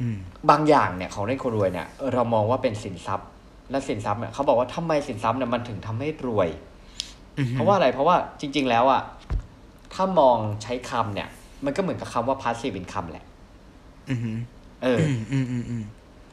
[0.00, 0.16] อืม
[0.50, 3.28] บางอย่างเนี่ยของเล่นคนรวยเนี่ยเออเรามองว่าเป็นสินทรัพย์
[3.70, 6.48] และสินทรัพย์เนี่ยเขาบอกว่าทำไมสินทรัพย์เนี่ยมันถึงทำให้รวย
[7.38, 9.02] อืมเพราะว่าอะไรเพราะว่าจริง ๆ แล้วอะ
[9.94, 11.28] ถ้ามองใช้คำเนี่ย
[11.64, 13.24] มันก็เหมือนกับคำว่า passive income แหละ
[14.10, 14.20] อืม
[14.82, 15.82] เอออืมอืมอืมอืม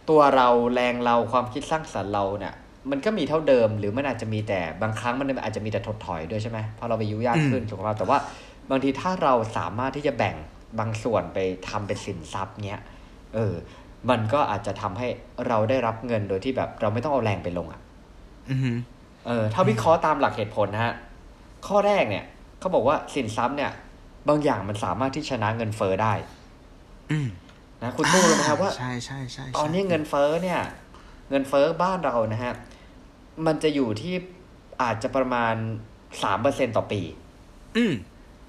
[0.09, 2.53] ตัวเราแรงเราความคิดสร้างสรรค์เราเนี่ย
[2.91, 8.17] มันก็มีเท่าเดิม หรือมันอาจจะมีแต่บางครั้งมันอาจจะมีแต่ถดถอยด้วยใช่ไหมเพราะเราไปยุ่งยากขึ้นถูกไหมแต่ว่า
[8.69, 10.35] บางทีถ้าเราสามารถที่จะแบ่ง
[10.79, 12.81] บางส่วนไปทำเป็นสินทรัพย์เนี้ย
[13.35, 13.53] เออ
[14.09, 15.07] มันก็อาจจะทำให้
[15.47, 17.81] เราได้รับเงินโดยที่แบบเราไม่ต้องเอาแรงไปลงอะ
[18.49, 18.77] อืม
[19.27, 20.93] เออ ถ้าวิเคราะห์ตามหลักเหตุผลนะฮะ
[21.67, 22.25] ข้อแรกเนี่ย
[22.59, 23.71] เขาบอกว่าสินทรัพย์เนี่ย
[24.27, 26.13] บางอย่างมันสามารถที่ชนะเงินเฟ้อได้
[27.11, 27.27] อืม
[27.83, 30.59] นะคุณตู้รู้ไหมครับว่าใช่ใช่ใช่ตอนนี้เงินเฟ้อเนี่ย
[31.29, 32.53] เงินเฟ้อบ้านเรานะฮะ
[33.45, 34.13] มันจะอยู่ที่
[34.81, 35.55] อาจจะประมาณ
[36.23, 37.01] สามเปอร์เซ็นต่อปี
[37.77, 37.93] อืม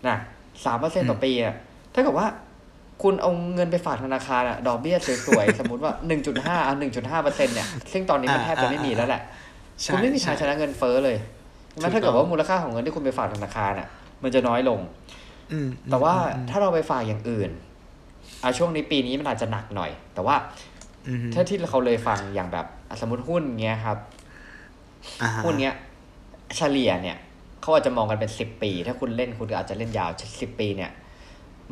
[0.09, 0.17] นะ
[0.65, 1.55] สามเปอร์เซ็นต่อปีอะ
[1.95, 2.29] ถ้าเกิดว่า
[3.03, 9.23] คุณเอาเงินไปฝากธนาคารอะดอกเบี้ยสวยๆ สมมติว่าหนึ่งจุดห้าอะหนึ่งจุดห้าเปอร์เซ็นเนี่ย ซึ่งตอนนี้มันแทบจะไม่มีแล้วแหละ
[9.83, 11.17] ใช่คุณไม่มีทางชใช่นะเงินเฟ้อเลย
[11.79, 13.89] ใช่ไหมถูกต้องถ้าเกิดว่ามูลค่าของเงินที่คุณไปฝากธนาคารอะ
[14.23, 14.81] มันจะน้อยลง
[15.53, 17.51] อืมแต่ว่าอืมถ้าเราไปฝากอย่างอื่น
[18.43, 20.37] อะช่วงนี้ปีนี้มันอาจจะหนักหน่อย แต่ว่า
[21.09, 24.26] อืมถ้าที่เขาเลยฟังอย่างแบบอะสมมติหุ้นเงี้ยครับอ่าฮะ
[25.45, 25.77] หุ้นเงี้ย
[26.57, 27.17] เฉลี่ยเนี่ย
[27.61, 30.91] เขาอาจจะมองกันเป็นสิบปี ถ้าคุณเล่นคุณก็อาจจะเล่นยาวสิบปีเนี่ย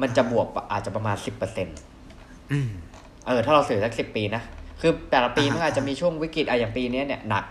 [0.01, 1.79] มันจะบวกอาจจะประมาณสิบเปอร์เซ็นต์
[2.53, 2.69] อืม
[3.27, 4.43] เออ ถ้าเราซื้อสักสิบปีนะ
[4.81, 7.45] คือแต่ละปีอ่าฮะมันอาจจะมีช่วงวิกฤตอะอย่างปีเนี้ยเนี่ยหนัก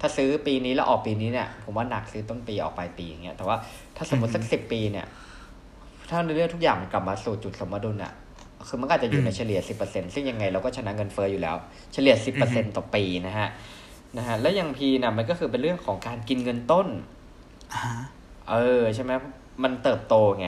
[0.00, 3.56] ถ้าซื้อปีนี้แล้วออกปีนี้เนี่ย ผมว่าหนักซื้อต้นปีออกปลายปีอย่างเงี้ย แต่ว่า
[3.96, 5.06] ถ้าสมมติสักสิบปีเนี่ย
[6.10, 8.12] ถ้าในเรื่องทุกอย่างมันกลับมาสู่จุดสมดุลอะ
[8.68, 11.56] คือมันก็อาจจะอยู่ในเฉลี่ยสิบเปอร์เซ็นซึ่งยังไงเราก็ชนะเงินเฟ้ออยู่แล้ว
[11.92, 13.48] เฉลี่ยสิบเปอร์เซ็นต่อปีนะฮะ
[14.16, 16.88] นะฮะแล้วอย่างพีน่ะมันก็คือเป็นเรื่องของการกินเงินต้น
[17.72, 18.04] อ่าฮะ
[18.50, 19.12] เออใช่ไหม
[19.62, 20.46] มันเติบโตไง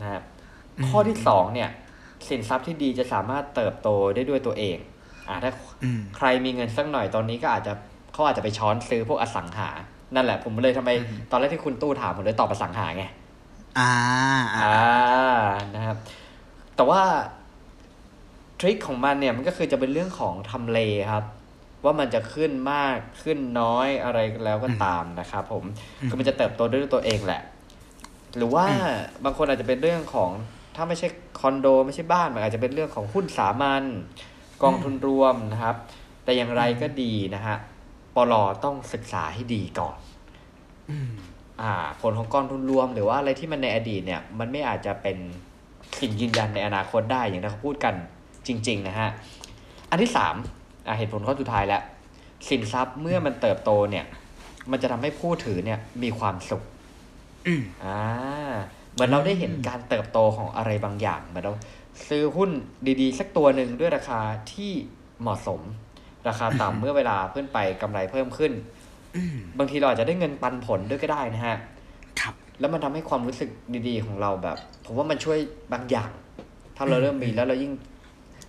[0.00, 0.22] นะครับ
[0.76, 1.70] อืมข้อที่สองเนี่ย
[2.28, 4.78] สินทรัพย์ที่ดีจะสามารถเติบโตได้ด้วยตัวเอง
[5.28, 5.52] อ่าถ้า
[5.84, 7.72] อืมใครมีเงินสักหน่อยตอนนี้ก็อาจจะ
[8.12, 9.68] เขาอาจจะไปช้อนซื้อพวกอสังหา
[10.14, 13.04] นั่นแหละ ผมเลยทำไมอืมตอนแรกที่คุณตู้ถามผมเลยตอบอสังหาไง
[13.78, 13.92] อ่า
[14.54, 15.96] อ่าอ่านะครับ
[16.76, 17.00] แต่ว่า
[18.60, 20.78] ทริคของมันเนี่ยมันก็คือจะเป็นเรื่องของทำเล
[21.12, 21.24] ครับ
[21.86, 25.64] ว่ามันจะขึ้นมากขึ้นน้อยอะไรแล้วก็ตามนะครับผม
[26.08, 27.42] คือมันจะเติบโตด้วยตัวเองแหละ
[28.36, 28.66] หรือว่า
[29.24, 30.30] บางคนอาจจะเป็นเรื่องของ
[30.76, 31.08] ถ้าไม่ใช่
[31.40, 33.84] คอนโดไม่ใช่บ้านมันอาจจะเป็นเรื่องของหุ้นสามัญ
[34.62, 35.76] กองทุนรวมนะครับ
[36.24, 37.56] แต่อย่างไรก็ดีนะฮะ
[38.14, 39.96] ปลอต้องศึกษาให้ดีก่อน
[40.90, 41.08] อืม
[41.62, 45.16] อ่า ผลของกองทุนรวม หรือว่าอะไรที่มันในอดีตเนี่ย มันไม่อาจจะเป็น
[46.00, 47.94] สิ่งยืนยันในอนาคตได้อย่างที่เขาพูดกัน
[48.46, 49.10] จริง ๆ นะฮะ
[49.90, 50.65] อันที่สามอ่า
[50.98, 51.82] เหตุผลข้อสุดท้ายแล้ว
[52.48, 54.04] สินทรัพย์เมื่อมันเติบโตเนี่ย
[54.70, 56.62] มันจะทำให้ผู้ถือเนี่ย มีความสุข
[57.46, 57.98] อืมอ่า
[58.92, 61.54] เหมือนเราได้เห็นการเติบโตของอะไรบางอย่างเหมือนเรา
[62.08, 62.50] ซื้อหุ้น
[63.00, 64.20] ดีๆ สักตัวหนึ่งด้วยราคา
[64.52, 64.72] ที่
[65.20, 65.60] เหมาะสม
[66.28, 68.52] ราคาต่ำเมื่อเวลาขึ้นไปกำไรเพิ่มขึ้น
[69.16, 71.56] อืมบางทีเราอาจจะได้เงินปันผลด้วยก็ได้นะฮะ
[72.20, 73.50] ครับ แล้วมันทำให้ความรู้สึก
[73.88, 75.38] ดีๆ ของเราแบบ ผมว่ามันช่วย
[75.72, 76.10] บางอย่าง
[76.76, 77.72] ถ้าเราเริ่มมีแล้วเรายิ่ง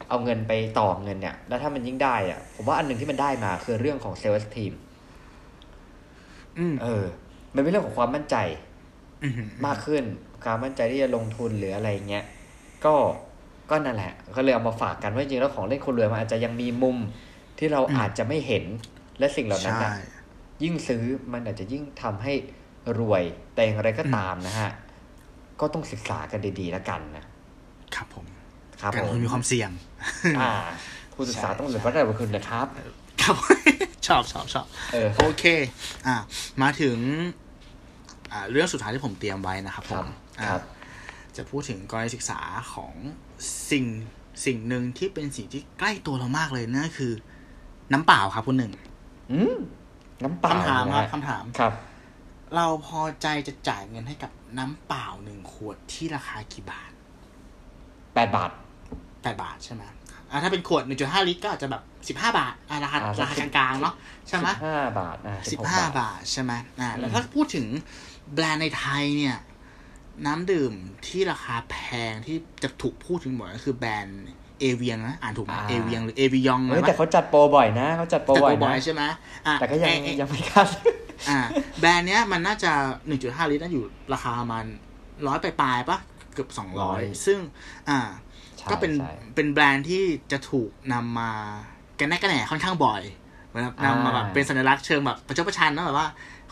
[0.09, 4.73] เอาเงินไปต่อเงินเนี่ย แล้วถ้ามันยิ่งได้อะผมว่าอันหนึ่งที่มันได้มาคือเรื่องของเซลล์ทีม
[6.57, 7.05] อืมเออ
[7.55, 8.35] มันเป็นเรื่องของความมั่นใจ
[9.23, 9.33] อืม
[9.65, 10.03] มากขึ้น
[10.43, 12.25] ความมั่นใจที่จะลงทุนหรืออะไรเงี้ย
[12.85, 12.95] ก็
[13.69, 16.97] ก็นั่นแหละ ก็เลยเอามาฝากกันว่าจริงๆแล้วของเล่นคนรวยมันอาจจะยังมีมุม
[17.59, 18.65] ที่เราอาจจะไม่เห็น
[19.19, 19.91] และสิ่งเหล่านั้นใช่นะ
[20.63, 21.03] ยิ่งซื้อ
[21.33, 22.33] มันอาจจะยิ่งทำให้
[22.99, 24.69] รวยแต่อย่างไรก็ตามนะฮะ
[25.59, 27.23] ก็ต้องศึกษากันดีๆแล้วกันนะ
[27.95, 28.25] ครับผม
[28.81, 29.69] ครับการผลงมทุนมีความเสี่ยง
[30.39, 30.51] อ่า
[31.13, 32.67] ผู้ศึกษาใช่ต้องเรียนวัดระดับคุณนะครับ
[33.21, 33.35] ครับ
[34.07, 35.43] ชอบชอบชอบเออโอเค
[36.07, 36.15] อ่า
[36.61, 36.97] มาถึง
[38.31, 40.07] อ่า เรื่องสุดท้ายที่ผมเตรียมไว้นะครับผครับม
[40.39, 40.61] อ่าครับ
[41.37, 42.39] จะพูดถึงกรณีศึกษา
[42.73, 42.93] ของ
[43.71, 43.85] สิ่ง
[44.45, 47.13] สิ่งหนึ่งที่เป็นสิ่งที่ใกล้ตัวเรามากเลยนั่นก็คือ
[47.93, 48.73] น้ำเปล่าครับคุณหนึ่ง
[49.31, 49.55] อืม
[50.23, 51.73] น้ำเปล่าคำถามนะครับฮะคำถามครับ
[52.55, 56.91] เราพอใจจะจ่ายเงินให้กับน้ำเปล่าหนึ่งขวดที่ราคากี่บาท
[58.13, 58.51] แปดบาท
[59.27, 59.83] แปดบาทใช่ไหม
[60.31, 63.93] อ่าถ้าเป็นขวดหนึ่งจุดห้าลิตรก็อาจจะแบบสิบห้าบาทอ่าราคาอ่าราคากลางๆเนาะ
[64.27, 67.65] ใช่ไหมสิบห้าบาทอ่าสิบ16ห้าบาทบาทใช่ไหมอ่าแล้อืวมถ้าพูดถึง
[68.33, 69.37] แบรนด์ในไทยเนี่ย
[70.25, 70.73] น้ำดื่ม
[71.07, 71.77] ที่ราคาแพ
[72.11, 74.23] งที่จะถูกพูดถึงบ่อยก็คือแบรนด์
[74.59, 79.03] เอเวียงนะอ่านถูกไหมเอเวียงหรือเอวิยองเฮ้ยแต่เขาจัดโปรบ่อยนะเขาจัดโปรแต่บ่อยตัวบ่อยนะใช่ไหม
[79.47, 80.85] อะแต่ก็ยังเอเอยังไม่กล้าซื้อ
[81.29, 81.39] อ่า
[81.79, 82.71] แบรนด์เนี้ยมันน่าจะ
[83.07, 84.65] หนึ่งจุดห้าลิตรน่าอยู่ราคาประมาณ
[85.27, 85.99] ร้อยปลายๆปะ
[86.33, 87.39] เกือบสองร้อยซึ่ง
[87.89, 88.26] อ่าใช่
[88.71, 91.31] ก็เป็นใช่เป็นแบรนด์ที่จะถูกนำมา
[91.99, 93.01] กันแน่กันแหน่ค่อนข้างบ่อย
[93.47, 96.07] เหมือนแบบอ่านำมาแบบเป็นสัญลักษณ์เชิงแบบประชดประชันนะแบบว่า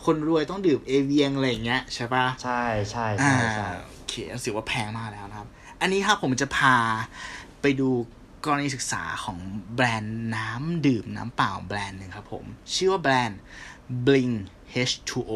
[0.06, 2.62] คนรวยต้องดื่มเอเวียงอะไรอย่างเงี้ยใช่ปะใช่
[2.92, 5.48] ใช่อ่าใช่ใช่โอเครู้สึกว่าแพงมากแล้วนะครับ
[5.82, 6.76] อันนี้ครับผมจะพา
[7.62, 7.90] ไปดู
[8.46, 9.38] กรณีศึกษาของ
[9.76, 12.46] แบรนด์น้ำดื่มน้ำเปล่าแบรนด์หนึ่งครับผม
[12.76, 13.40] ชื่อว่าแบรนด์
[14.06, 14.34] Bling
[14.90, 15.32] H2O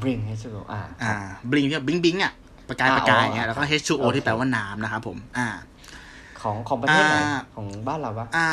[0.00, 1.14] บริงให้สุดอ่าอ่า
[1.50, 2.32] Bling ที่แบบบิงบิงอะ
[2.68, 5.48] ประกายอ่าประกายอ๋อเงี้ยแล้วก็ H2O โอเคที่แปลว่าน้ำนะครับผมอ่า
[6.40, 8.46] ของของประเทศไหนอ่าของบ้านเราปะอ่า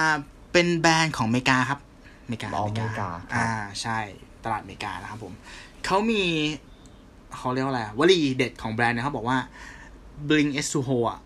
[0.53, 1.79] เป็นแบรนด์ของอเมริกาครับ
[2.23, 3.49] อเมริกาอ๋ออเมริกาครับอ่า
[3.81, 3.99] ใช่
[4.43, 5.33] ตลาดอเมริกานะครับผม
[5.85, 6.23] เขามี
[7.37, 9.37] เขาเรียกว่าอะไรอะวลีเด็ดของแบรนด์เนี่ยเขาบอกว่า
[10.29, 11.19] bring s 2 o อะ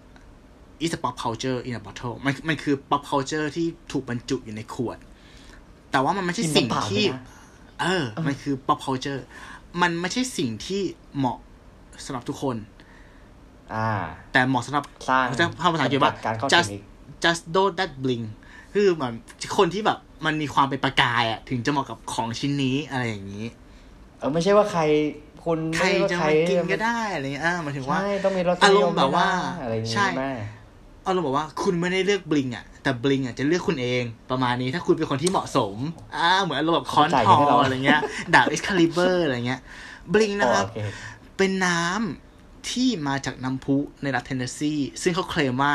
[0.86, 4.98] is a pop culture in a bottle มันมันคือ pop culture ที่ถูกบรรจุอยู่ในขวด
[5.92, 7.24] แต่ว่ามันไม่ใช่กินสิ่งน้ำเปล่าที่ด้วยนะ
[7.82, 9.22] เออ มันคือ pop culture
[9.82, 10.82] มันไม่ใช่สิ่งที่
[11.18, 11.38] เหมาะ
[12.06, 12.75] สำหรับทุกคนอ่า
[14.32, 16.82] แต่เหมาะสำหรับสร้างเขาจะพูดภาษาอังกฤษว่าจำกัดการเข้าถึ just งอีก
[17.24, 18.26] just do that bling
[18.74, 19.14] คือเหมือน
[19.58, 23.46] คนที่แบบมันมีความเป็นประกายอะ ถึงจะเหมาะกับของชิ้นนี้อะไรอย่างนี้
[24.20, 24.82] เออไม่ใช่ว่าใคร
[25.44, 29.28] คุณใครไม่จะใช่มาว่ากินก็ได้อะไรเงี้ยอ่าหมายถึงว่าใช่ต้องมีรสนิยอารมณ์แบบว่า
[29.62, 30.26] อะไรอย่างงี้ใช่ไหม
[31.04, 35.76] เอาเราบอกว่าคุณไม่ได้เลือกบลิงอะแต่บลิงอะจะเลือกคุณเองประมาณนี้ถ้าคุณเป็นคนที่เหมาะสม
[36.16, 38.02] อ่าเหมือนอารมณ์แบบค้อนธอร์อะไรเงี้ย
[38.34, 39.62] ดาบเอ็กคาลิเบอร์อะไรเงี้ย
[40.14, 40.80] บลิงนะครับโอเค
[41.38, 42.25] เป็นน้ำ
[42.72, 45.74] ที่มาจากน้ำพุในรัฐเทนเนสซีซึ่งเขาเคลมว่า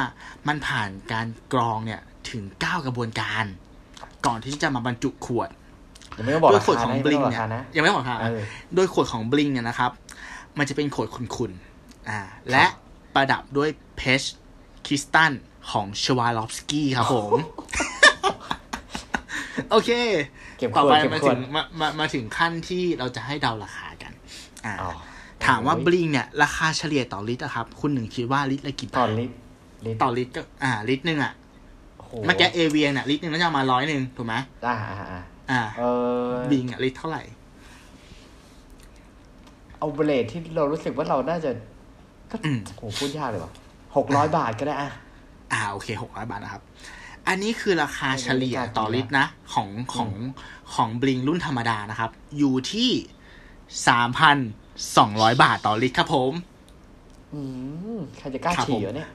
[0.48, 3.44] มันผ่านการกรองเนี่ยถึง 9 กระบวนการ
[4.26, 5.48] ก่อนที่จะมาบรรจุขวด
[6.16, 8.40] ยังไม่ต้องบอกโดยขวดของบลิงเนี่ยราคานะไม่ต้เนี่ยราคานะยังไม่บอกค่ะเออ
[8.74, 9.90] โดยขวดของบลิงเนี่ยนะครับ
[10.58, 12.20] มันจะเป็นขวดขุ่นๆอ่า
[12.50, 12.64] และ
[13.14, 14.28] ประดับด้วยเพชร
[14.86, 15.32] คริสตัล
[15.70, 17.38] ของชวาลอฟสกี้ครับผม
[19.70, 19.90] โอเค
[20.58, 24.12] เก็บขต่อวดไปเก็บมาขถึวดงมามามาถึงขั้นที่เราจะให้เดาราคากัน
[24.66, 24.90] อ่าอ๋อ
[25.46, 29.34] ถามว่าบลิงเนี่ย ราคาเฉลี่ยต่อลิตรอะครับ คุณหนึ่งคิดว่าลิตรละกี่ต่อบาทลิตร
[29.86, 31.32] ลิตรต่อลิตรก็อ่า ลิตรหนึ่งอะ
[31.98, 34.34] โอ้โหเมื่อกี้เอเวียเนี่ยลิตรหนึ่งน่าจะประมาณร้อยหนึ่งถูกไหม
[34.66, 35.82] อ่าอ่าอ่าอ่าเอ
[36.28, 37.22] อบิงอะลิตรเท่าไหร่
[39.78, 41.50] เอาเบรดที่เรารู้สึกว่าเราน่าจะ
[42.30, 43.52] ก็อืมโหพูดยากเลยว่ะ
[43.96, 44.90] หกร้อยบาทก็ได้อะ
[45.52, 46.62] อ่าโอเคหกร้อยบาทนะครับ
[47.28, 50.10] อันนี้คือราคาเฉลี่ยไม่กล้ากินต่อลิตรนะ ของของ
[50.74, 52.90] ของบลิงรุ่นธรรมดานะครับ อยู่ที่
[53.88, 54.38] สามพัน
[54.96, 56.32] สองร้อยบาทต่อลิตรครับผม
[57.34, 57.40] อื
[57.96, 59.08] มใครจะกล้าครับฉี่ผมวะเนี่ย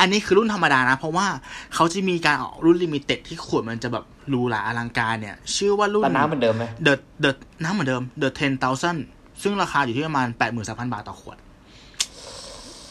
[0.00, 1.26] อันนี้คือรุ่นธรรมดานะ เพราะว่า
[1.74, 8.98] เขาจะมีการออกรุ่น limited ที่ขวดมันจะแบบหรูหราอลังการเนี่ย ชื่อว่ารุ่นแต่น้ำเหมือนเดิมไหม The The น้ำเหมือนเดิม The Ten Thousand
[9.42, 11.36] ซึ่งราคาอยู่ที่ประมาณแปดหมื่นสามพันบาทต่อขวด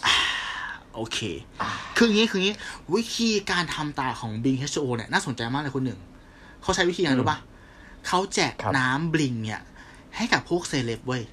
[0.06, 0.16] อ่า
[0.96, 1.18] โอเค
[1.96, 2.56] คืออย่างนี้ คืออย่างนี้
[2.96, 6.00] วิธีการทำตาของ Bing H2O เนี่ยน่าสนใจมากเลยคุณหนึ่ง
[6.62, 7.38] เขาใช้วิธียังไงรู้ป่ะ
[8.08, 9.62] เขาแจกครับน้ำบลิงเนี่ย
[10.16, 11.24] ให้กับพวกเซเลบเว้ย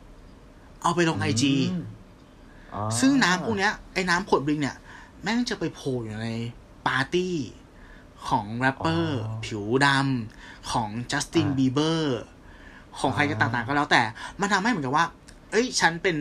[0.86, 1.84] เอาไปลงไอจีอืม
[2.74, 4.76] อ๋อซึ่งน้ำพวกเนี้ยไอ้น้ำขวดบลิงเนี่ย
[5.22, 6.28] แม่งจะไปโผล่อยู่ใน
[6.86, 7.36] ปาร์ตี้
[8.28, 12.20] ของแรปเปอร์ ผิวดำของจัสตินบีเบอร์
[12.98, 14.02] ของใครก็ต่างๆก็แล้วแต่
[14.40, 15.06] มันทำให้เหมือนกับว่า
[15.50, 16.16] เอ้ย ฉันเป็น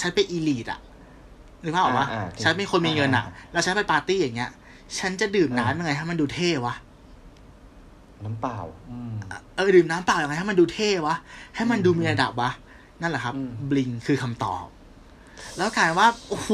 [0.00, 0.80] ฉันเป็น elite อะ
[1.62, 4.50] นึกภาพออกปะอ่าๆฉันเป็นคนมีเงินอะอ่าแล้วฉันไปปาร์ตี้อย่างเงี้ย
[4.98, 6.74] ฉันจะดื่มอ่าน้ำยังไงให้มันดูเท่วะ
[8.24, 8.58] น้ำเปล่า
[8.90, 9.12] อืม
[9.56, 11.16] เออ ดื่มน้ำเปล่ายังไงให้มันดูเท่วะ
[11.56, 12.50] ให้มันดูมีระดับวะ
[13.02, 14.66] นั่นแหละครับอืมบลิงคือคำตอบ
[15.56, 16.50] แล้วกลายว่า โอ้โห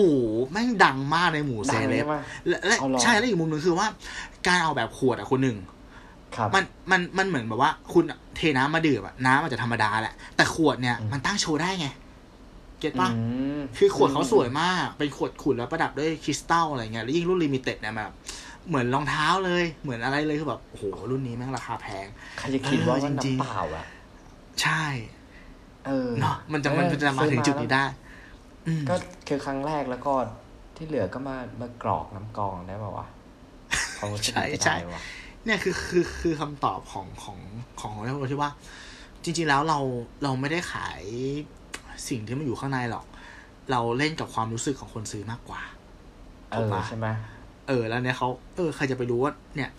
[0.50, 3.86] แม่งดังมากในหมู่เซเลบดังเลยว่าและและเอาเหรอใช่แล้วอีกมุมหนึ่งคือว่า
[4.46, 5.56] การเอาแบบขวดอะคนหนึ่ง
[6.36, 8.04] ครับมันมันมันเหมือนแบบว่า คุณ
[8.36, 11.88] เทน้ำมาดื่มอะน้ำอาจจะธรรมดาแหละ แต่ขวดเนี่ยอืมมันตั้งโชว์ได้ไง
[12.80, 13.20] get ปะอื
[13.58, 18.12] มคือขวดเขาสวยมาก เป็นขวดขุ่นแล้วประดับด้วยคริสตัลอะไรเงี้ยแล้วยิ่งรุ่น limited เนี่ยแบบ
[18.68, 22.06] เหมือนรองเท้าเลย เหมือนอะไรเลยคือแบบโอ้โหรุ่นนี้แม่งราคาแพง
[22.38, 23.84] ใครจะคิดว่าเออว่าจริงๆน้ำเปล่าอะ
[24.62, 24.84] ใช่
[25.86, 27.84] เออเนาะมันจะมันเออจะมาถึงจุดนี้ซื้อได้
[28.66, 28.94] อืมก็
[29.28, 30.12] คือครั้งแรกแล้วก็
[30.76, 33.06] ที่เหลือก็มามากรอกน้ำกรองได้ป่าวะ
[33.98, 35.02] ความรู้สึกใช่มันจะใช่ได้วะ
[35.44, 37.38] เนี่ยคือคือคือคำตอบของของ
[37.80, 38.50] ของของเราที่ว่า
[39.24, 39.78] จริง ๆแล้วเรา
[40.22, 41.02] เราไม่ได้ขาย
[42.08, 43.06] สิ่งที่มันอยู่ข้างในหรอก
[43.70, 45.62] เราเล่นกับความรู้สึกของคนซื้อมากกว่า
[46.50, 47.06] เอถูกอปะใช่ไหม
[47.68, 49.70] เออ แล้วเนี่ยเขาเออใครจะไปรู้ว่าเนี่ย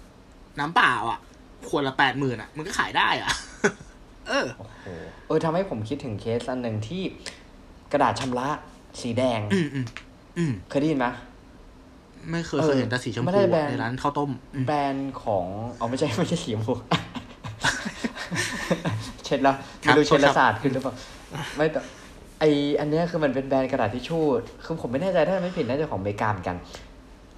[0.60, 1.20] น้ำเปล่าอะ
[1.68, 3.32] ขวดละแปดหมื่นอะ มันก็ขายได้อะ
[4.28, 4.86] เออโอ้โห
[5.28, 7.04] เออทำให้ผมคิดถึงเคสอันหนึ่งที่
[7.92, 8.48] กระดาษชำระ
[9.02, 9.86] สีแดง อืมอืม
[10.38, 11.08] อืมเคยได้ยินไหม
[12.32, 15.46] ไม่เคยเออเคยเห็นแต่สีชมไม่พูได้แบรอะนด์ในร้านข้าวต้มอืมแบรนด์ของ
[15.78, 16.74] เอาไม่ใช่ไม่ใช่สีชมพู
[19.26, 19.56] เช็ดแล้ว
[19.86, 20.94] ครัไม่บรู้เช็ดคละรับศาสตร์ขึ้นหรือเปล่า
[21.56, 21.82] ไม่แต่
[22.40, 22.44] ไอ
[22.80, 24.24] อันเนี้ยคือมันเป็นแบรนด์กระดาษทิชชู่
[24.66, 26.58] คือผมไม่แน่ใจถ้าไม่ผิดน่าจะของอเมริกาเหมือนกัน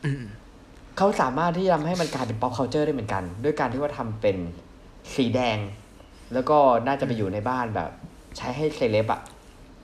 [0.05, 0.23] อืม
[0.97, 4.37] เขาสามารถที่จะทำให้มันกลายเป็น pop culture ได้เหมือนกัน ด้วยการที่ว่าทำเป็น
[5.15, 5.57] สีแดง
[6.33, 6.57] แล้วก็
[6.87, 7.89] น่าจะไปอยู่ในบ้านแบบ
[8.37, 9.21] ใช้ให้เซเลบอะ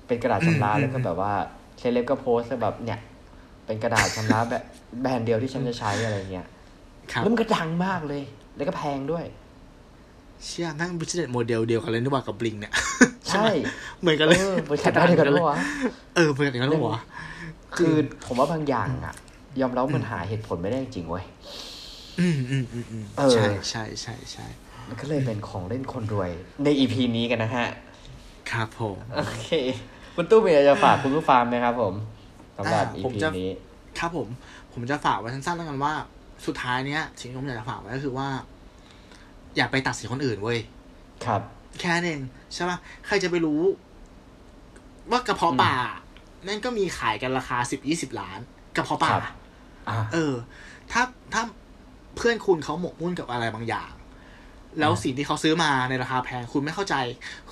[0.08, 1.34] เป็นกระดาษชำระอืมแล้วก็แบบว่า
[1.80, 3.00] เซเลบก็โพสต์แบบเนี่ย
[3.66, 4.64] เป็นกระดาษชำระแบบ
[5.02, 6.48] แบรนด์เดียวที่ฉันจะใช้อะไรเงี้ย
[7.12, 8.24] ครับแล้วมันก็ดังมากเลย
[8.56, 9.26] แล้วก็แพงด้วย
[10.46, 12.74] เชื่อนั่ง business model เดียวกันเลยนี่หว่ากับบลิงเนี่ย
[13.30, 13.48] ใช่
[14.02, 15.58] เหมือนกันเลยเออบริษัทได้ด้วยกันปะวะ
[16.16, 17.02] เออเหมือนกันกันแล้ววะ
[17.76, 19.16] คือผมว่าบางอย่างอะ
[19.62, 21.26] ยอมรับว่ามันหาเหตุผลไม่ได้จริงๆเว้ย
[22.20, 24.46] อืมอืมอืมอืมเออ ใช่ใช่ใช่ใช่
[24.88, 26.32] มันก็เลยเป็นของเล่นคนรวย
[26.64, 27.68] ใน EP นี้กันนะฮะ
[28.52, 29.48] ครับผม โอเค
[30.16, 31.94] คุณตู้มีอะไรจะฝากคุณผู้ฟังไหมครับผม
[32.58, 33.52] สำหรับอ่าผมจะ EP นี้
[34.00, 34.28] ครับผม
[34.74, 35.94] ผมจะฝากไว้สั้นๆแล้วกันว่า
[36.46, 38.28] สุดท้ายเนี้ยสิ่งที่ผมอยากจะฝากไว้ก็คือว่า
[39.56, 40.60] อย่าไปตัดสินคนอื่นเว้ย
[41.26, 41.42] ครับ
[41.80, 42.22] แค่นั้นเอง
[42.54, 43.62] ใช่ปะใครจะไปรู้
[45.12, 45.74] ว่ากระเพาะปลา
[46.44, 48.40] แม่งก็มีขายกันราคาสิบยี่สิบล้าน
[48.76, 49.24] กระเพาะปลาครับ
[49.90, 50.34] อ่าเออ
[50.92, 51.02] ถ้า
[51.34, 51.42] ถ้า
[52.18, 53.92] เพื่อนคุณเขาหมกมุ่นกับอะไรบางอย่าง
[54.80, 56.96] แล้วอ่าสิ่งที่เขาซื้อมาในราคาแพงคุณไม่เข้าใจ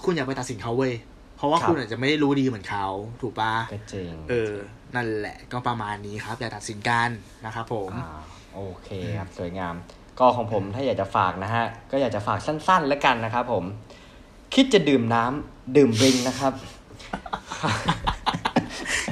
[0.03, 0.93] คุณอย่าไปตัดสินเขาเว้ย
[1.38, 2.86] เพราะว่าครับคุณอาจจะไม่ได้รู้ดีเหมือนเขา
[3.22, 4.53] ถูกปะก็จริงเออ
[4.95, 7.09] นั่นแหละก็ประมาณนี้ครับอย่าตัดสินกัน
[7.45, 8.22] นะครับผมอ่า
[8.55, 9.76] โอเคครับสวยงาม
[10.20, 13.64] ก็ของผมถ้าอยากจะฝากนะฮะ ก็อยากจะฝากสั้นๆแล้วกันนะครับผม
[14.55, 16.53] คิดจะดื่มน้ำดื่มบริงนะครับ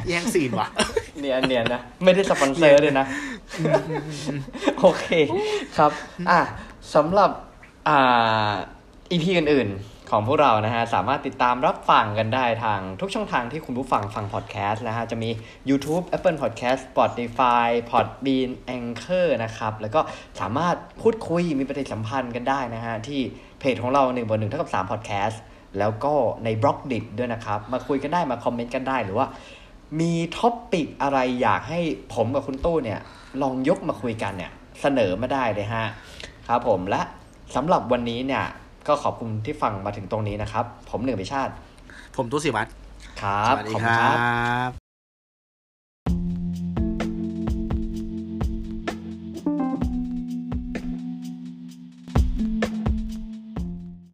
[0.08, 0.68] แย่งซีนว่ะ
[1.20, 3.06] เนียนเนียนนะ ไม่ได้สปอนเซอร์เลยนะ
[4.80, 5.06] โอเค
[5.78, 5.92] ครับ
[6.30, 6.40] อะ
[6.96, 7.32] สำหรับ
[7.88, 8.52] อ่า
[9.12, 15.30] อีพีอื่นๆ ของพวกเรานะฮะ สามารถติดตามรับฟังกันได้ทางทุกช่องทางที่คุณผู้ฟังฟังพอดแคสต์นะฮะ จะมี
[15.70, 20.02] YouTube Apple Podcast Spotify Podbean Anchor นะครับ แล้วก็
[20.40, 23.20] สามารถพูดคุยมีปฏิสัมพันธ์กันได้นะฮะ ที่
[23.60, 25.38] เพจของเรา1บน1เท่ากับ3 Podcast
[25.80, 29.28] แล้วก็ใน Blockdit้วยนะครับ มาคุยกันได้มาคอมเมนต์กันได้หรือว่า
[30.00, 31.80] มี topic อะไรอยากให้
[32.14, 33.00] ผมกับคุณตู้เนี่ย
[33.42, 35.86] ลองยกมาคุยกันเนี่ย เสนอมาได้เลยฮะ
[36.48, 37.02] ครับผมและ
[37.56, 38.46] สำหรับวันนี้เนี่ย
[38.88, 41.54] ก็ขอบคุณที่ฟังมาถึงตรงนี้นะครับ ผมหนึ่งพิชาติ
[42.16, 42.70] ผมตู้สิวัตร
[43.22, 44.18] ครัสบวัสดีขอบคคุณรัครับ
[44.70, 44.81] บ